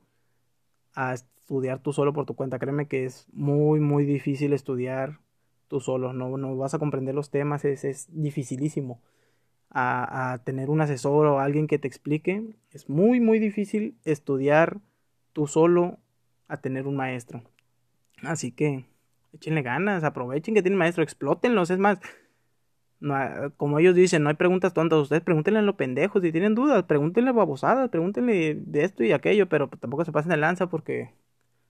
a 0.92 1.14
estudiar 1.14 1.78
tú 1.78 1.94
solo 1.94 2.12
por 2.12 2.26
tu 2.26 2.34
cuenta. 2.34 2.58
Créeme 2.58 2.86
que 2.86 3.06
es 3.06 3.26
muy, 3.32 3.80
muy 3.80 4.04
difícil 4.04 4.52
estudiar 4.52 5.21
tú 5.72 5.80
solo. 5.80 6.12
No, 6.12 6.36
no 6.36 6.56
vas 6.56 6.74
a 6.74 6.78
comprender 6.78 7.14
los 7.14 7.30
temas, 7.30 7.64
es, 7.64 7.84
es 7.84 8.08
dificilísimo. 8.10 9.00
A, 9.70 10.34
a, 10.34 10.44
tener 10.44 10.68
un 10.68 10.82
asesor 10.82 11.26
o 11.26 11.40
alguien 11.40 11.66
que 11.66 11.78
te 11.78 11.88
explique, 11.88 12.54
es 12.72 12.90
muy, 12.90 13.20
muy 13.20 13.38
difícil 13.38 13.96
estudiar 14.04 14.78
tú 15.32 15.46
solo 15.46 15.98
a 16.46 16.58
tener 16.58 16.86
un 16.86 16.96
maestro. 16.96 17.42
Así 18.22 18.52
que 18.52 18.84
Échenle 19.32 19.62
ganas, 19.62 20.04
aprovechen 20.04 20.54
que 20.54 20.62
tienen 20.62 20.78
maestro, 20.78 21.02
explótenlos. 21.02 21.70
Es 21.70 21.78
más, 21.78 22.00
como 23.56 23.78
ellos 23.78 23.94
dicen, 23.94 24.22
no 24.22 24.28
hay 24.28 24.36
preguntas 24.36 24.74
tontas. 24.74 24.98
Ustedes 24.98 25.22
pregúntenle 25.22 25.60
a 25.60 25.62
los 25.62 25.76
pendejos. 25.76 26.22
Si 26.22 26.32
tienen 26.32 26.54
dudas, 26.54 26.84
pregúntenle 26.84 27.32
babosadas, 27.32 27.88
pregúntenle 27.88 28.54
de 28.54 28.84
esto 28.84 29.04
y 29.04 29.12
aquello, 29.12 29.48
pero 29.48 29.68
tampoco 29.68 30.04
se 30.04 30.12
pasen 30.12 30.30
de 30.30 30.36
lanza 30.36 30.66
porque 30.68 31.10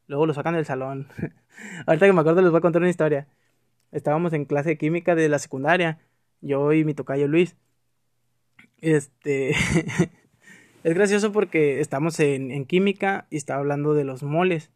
luego 0.08 0.26
lo 0.26 0.34
sacan 0.34 0.54
del 0.54 0.64
salón. 0.64 1.06
Ahorita 1.86 2.06
que 2.06 2.12
me 2.12 2.20
acuerdo 2.20 2.42
les 2.42 2.50
voy 2.50 2.58
a 2.58 2.62
contar 2.62 2.82
una 2.82 2.90
historia. 2.90 3.28
Estábamos 3.92 4.33
en 4.33 4.46
clase 4.46 4.70
de 4.70 4.78
química 4.78 5.14
de 5.14 5.28
la 5.28 5.38
secundaria, 5.38 6.00
yo 6.40 6.72
y 6.72 6.85
mi 6.85 6.94
tocayo 6.94 7.28
Luis. 7.28 7.57
Este. 8.81 9.50
es 10.83 10.94
gracioso 10.94 11.31
porque 11.31 11.81
estamos 11.81 12.18
en, 12.18 12.64
química 12.64 13.26
y 13.31 13.37
estaba 13.37 13.61
hablando 13.61 13.94
de 13.94 14.05
los 14.05 14.22
moles 14.22 14.70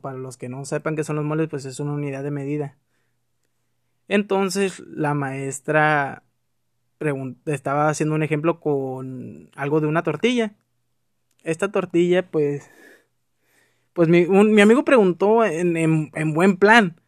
para 0.00 0.16
los 0.16 0.38
que 0.38 0.48
no 0.48 0.64
sepan 0.64 0.96
qué 0.96 1.04
son 1.04 1.16
los 1.16 1.24
moles, 1.24 1.48
pues 1.50 1.66
es 1.66 1.80
una 1.80 1.92
unidad 1.92 2.22
de 2.22 2.30
medida. 2.30 2.78
Entonces 4.08 4.80
la 4.80 5.12
maestra 5.12 6.22
estaba 7.44 7.88
haciendo 7.88 8.14
un 8.14 8.22
ejemplo 8.22 8.60
con 8.60 9.50
algo 9.56 9.80
de 9.80 9.86
una 9.88 10.02
tortilla. 10.02 10.54
Esta 11.42 11.70
tortilla, 11.70 12.30
pues, 12.30 12.70
pues 13.92 14.08
mi, 14.08 14.26
mi 14.26 14.60
amigo 14.62 14.84
preguntó 14.84 15.44
en 15.44 16.32
buen 16.32 16.56
plan 16.56 17.00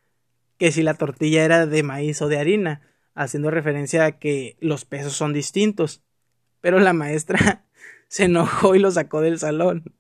que 0.63 0.71
si 0.71 0.85
la 0.85 0.95
tortilla 0.95 1.45
era 1.45 1.67
de 1.67 1.83
maíz 1.83 2.23
o 2.23 2.29
de 2.29 2.39
harina, 2.39 2.83
haciendo 3.17 3.51
referencia 3.51 4.05
a 4.05 4.13
que 4.13 4.57
los 4.61 4.85
pesos 4.85 5.13
son 5.13 5.33
distintos. 5.33 6.05
Pero 6.61 6.79
la 6.79 6.93
maestra 6.93 7.65
se 8.07 8.27
enojó 8.27 8.77
y 8.77 8.79
lo 8.79 8.93
sacó 8.93 9.23
del 9.23 9.41
salón 9.41 9.93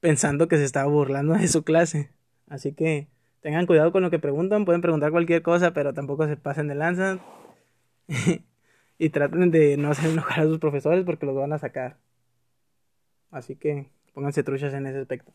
pensando 0.00 0.48
que 0.48 0.56
se 0.56 0.64
estaba 0.64 0.90
burlando 0.90 1.34
de 1.34 1.46
su 1.46 1.62
clase. 1.62 2.10
Así 2.48 2.72
que 2.72 3.06
tengan 3.40 3.66
cuidado 3.66 3.92
con 3.92 4.02
lo 4.02 4.10
que 4.10 4.18
preguntan, 4.18 4.64
pueden 4.64 4.80
preguntar 4.80 5.12
cualquier 5.12 5.42
cosa, 5.42 5.72
pero 5.72 5.94
tampoco 5.94 6.26
se 6.26 6.36
pasen 6.36 6.66
de 6.66 6.74
lanza. 6.74 7.20
y 8.98 9.10
traten 9.10 9.52
de 9.52 9.76
no 9.76 9.92
hacer 9.92 10.10
enojar 10.10 10.40
a 10.40 10.48
sus 10.48 10.58
profesores 10.58 11.04
porque 11.04 11.24
los 11.24 11.36
van 11.36 11.52
a 11.52 11.58
sacar. 11.58 11.98
Así 13.30 13.54
que 13.54 13.86
pónganse 14.12 14.42
truchas 14.42 14.74
en 14.74 14.88
ese 14.88 14.98
aspecto. 14.98 15.30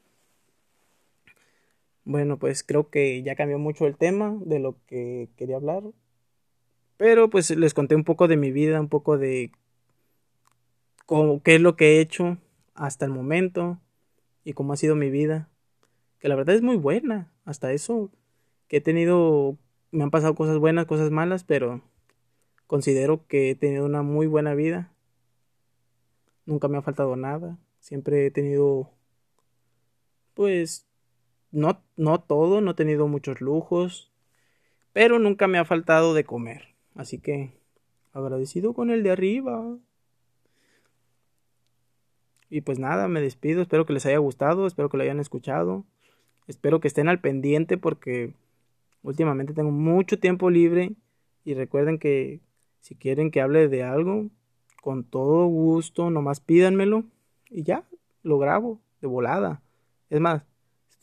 Bueno, 2.09 2.39
pues 2.39 2.63
creo 2.63 2.89
que 2.89 3.21
ya 3.21 3.35
cambió 3.35 3.59
mucho 3.59 3.85
el 3.85 3.95
tema 3.95 4.35
de 4.43 4.57
lo 4.57 4.75
que 4.87 5.29
quería 5.37 5.57
hablar. 5.57 5.83
Pero 6.97 7.29
pues 7.29 7.51
les 7.51 7.75
conté 7.75 7.93
un 7.93 8.03
poco 8.03 8.27
de 8.27 8.35
mi 8.35 8.51
vida, 8.51 8.81
un 8.81 8.89
poco 8.89 9.19
de 9.19 9.51
cómo, 11.05 11.43
qué 11.43 11.53
es 11.53 11.61
lo 11.61 11.75
que 11.75 11.97
he 11.97 12.01
hecho 12.01 12.39
hasta 12.73 13.05
el 13.05 13.11
momento, 13.11 13.77
y 14.43 14.53
cómo 14.53 14.73
ha 14.73 14.77
sido 14.77 14.95
mi 14.95 15.11
vida, 15.11 15.49
que 16.17 16.29
la 16.29 16.35
verdad 16.35 16.55
es 16.55 16.63
muy 16.63 16.77
buena, 16.77 17.31
hasta 17.45 17.73
eso, 17.73 18.09
que 18.67 18.77
he 18.77 18.81
tenido 18.81 19.59
me 19.91 20.03
han 20.03 20.09
pasado 20.09 20.33
cosas 20.33 20.57
buenas, 20.57 20.87
cosas 20.87 21.11
malas, 21.11 21.43
pero 21.43 21.79
considero 22.65 23.27
que 23.27 23.51
he 23.51 23.55
tenido 23.55 23.85
una 23.85 24.01
muy 24.01 24.25
buena 24.25 24.55
vida. 24.55 24.91
Nunca 26.47 26.69
me 26.69 26.79
ha 26.79 26.81
faltado 26.81 27.15
nada. 27.15 27.59
Siempre 27.79 28.25
he 28.25 28.31
tenido, 28.31 28.89
pues, 30.33 30.88
no, 31.51 31.81
no 31.97 32.19
todo, 32.21 32.61
no 32.61 32.71
he 32.71 32.75
tenido 32.75 33.07
muchos 33.07 33.41
lujos, 33.41 34.11
pero 34.93 35.19
nunca 35.19 35.47
me 35.47 35.57
ha 35.57 35.65
faltado 35.65 36.13
de 36.13 36.23
comer. 36.23 36.75
Así 36.95 37.19
que 37.19 37.53
agradecido 38.13 38.73
con 38.73 38.89
el 38.89 39.03
de 39.03 39.11
arriba. 39.11 39.77
Y 42.49 42.61
pues 42.61 42.79
nada, 42.79 43.07
me 43.07 43.21
despido, 43.21 43.61
espero 43.61 43.85
que 43.85 43.93
les 43.93 44.05
haya 44.05 44.17
gustado, 44.17 44.65
espero 44.65 44.89
que 44.89 44.97
lo 44.97 45.03
hayan 45.03 45.19
escuchado, 45.19 45.85
espero 46.47 46.79
que 46.79 46.87
estén 46.87 47.07
al 47.07 47.21
pendiente 47.21 47.77
porque 47.77 48.33
últimamente 49.03 49.53
tengo 49.53 49.71
mucho 49.71 50.19
tiempo 50.19 50.49
libre 50.49 50.93
y 51.45 51.53
recuerden 51.53 51.99
que 51.99 52.41
si 52.79 52.95
quieren 52.95 53.29
que 53.29 53.41
hable 53.41 53.67
de 53.67 53.83
algo, 53.83 54.29
con 54.81 55.03
todo 55.03 55.45
gusto, 55.45 56.09
nomás 56.09 56.39
pídanmelo 56.39 57.03
y 57.49 57.63
ya, 57.63 57.83
lo 58.23 58.39
grabo 58.39 58.79
de 59.01 59.07
volada. 59.07 59.61
Es 60.09 60.19
más, 60.19 60.43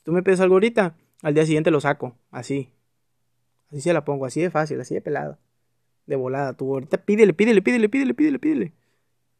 tú 0.06 0.12
me 0.12 0.22
pides 0.22 0.38
algo 0.38 0.54
ahorita, 0.54 0.94
al 1.20 1.34
día 1.34 1.44
siguiente 1.44 1.72
lo 1.72 1.80
saco, 1.80 2.16
así. 2.30 2.70
Así 3.72 3.80
se 3.80 3.92
la 3.92 4.04
pongo, 4.04 4.24
así 4.24 4.40
de 4.40 4.50
fácil, 4.50 4.80
así 4.80 4.94
de 4.94 5.00
pelada. 5.00 5.40
De 6.06 6.14
volada, 6.14 6.52
tú 6.52 6.72
ahorita 6.72 6.98
pídele, 6.98 7.34
pídele, 7.34 7.60
pídele, 7.60 7.88
pídele, 7.88 8.14
pídele, 8.14 8.38
pídele. 8.38 8.72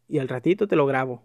Y 0.09 0.18
al 0.18 0.26
ratito 0.26 0.66
te 0.66 0.74
lo 0.74 0.85
grabo. 0.85 1.22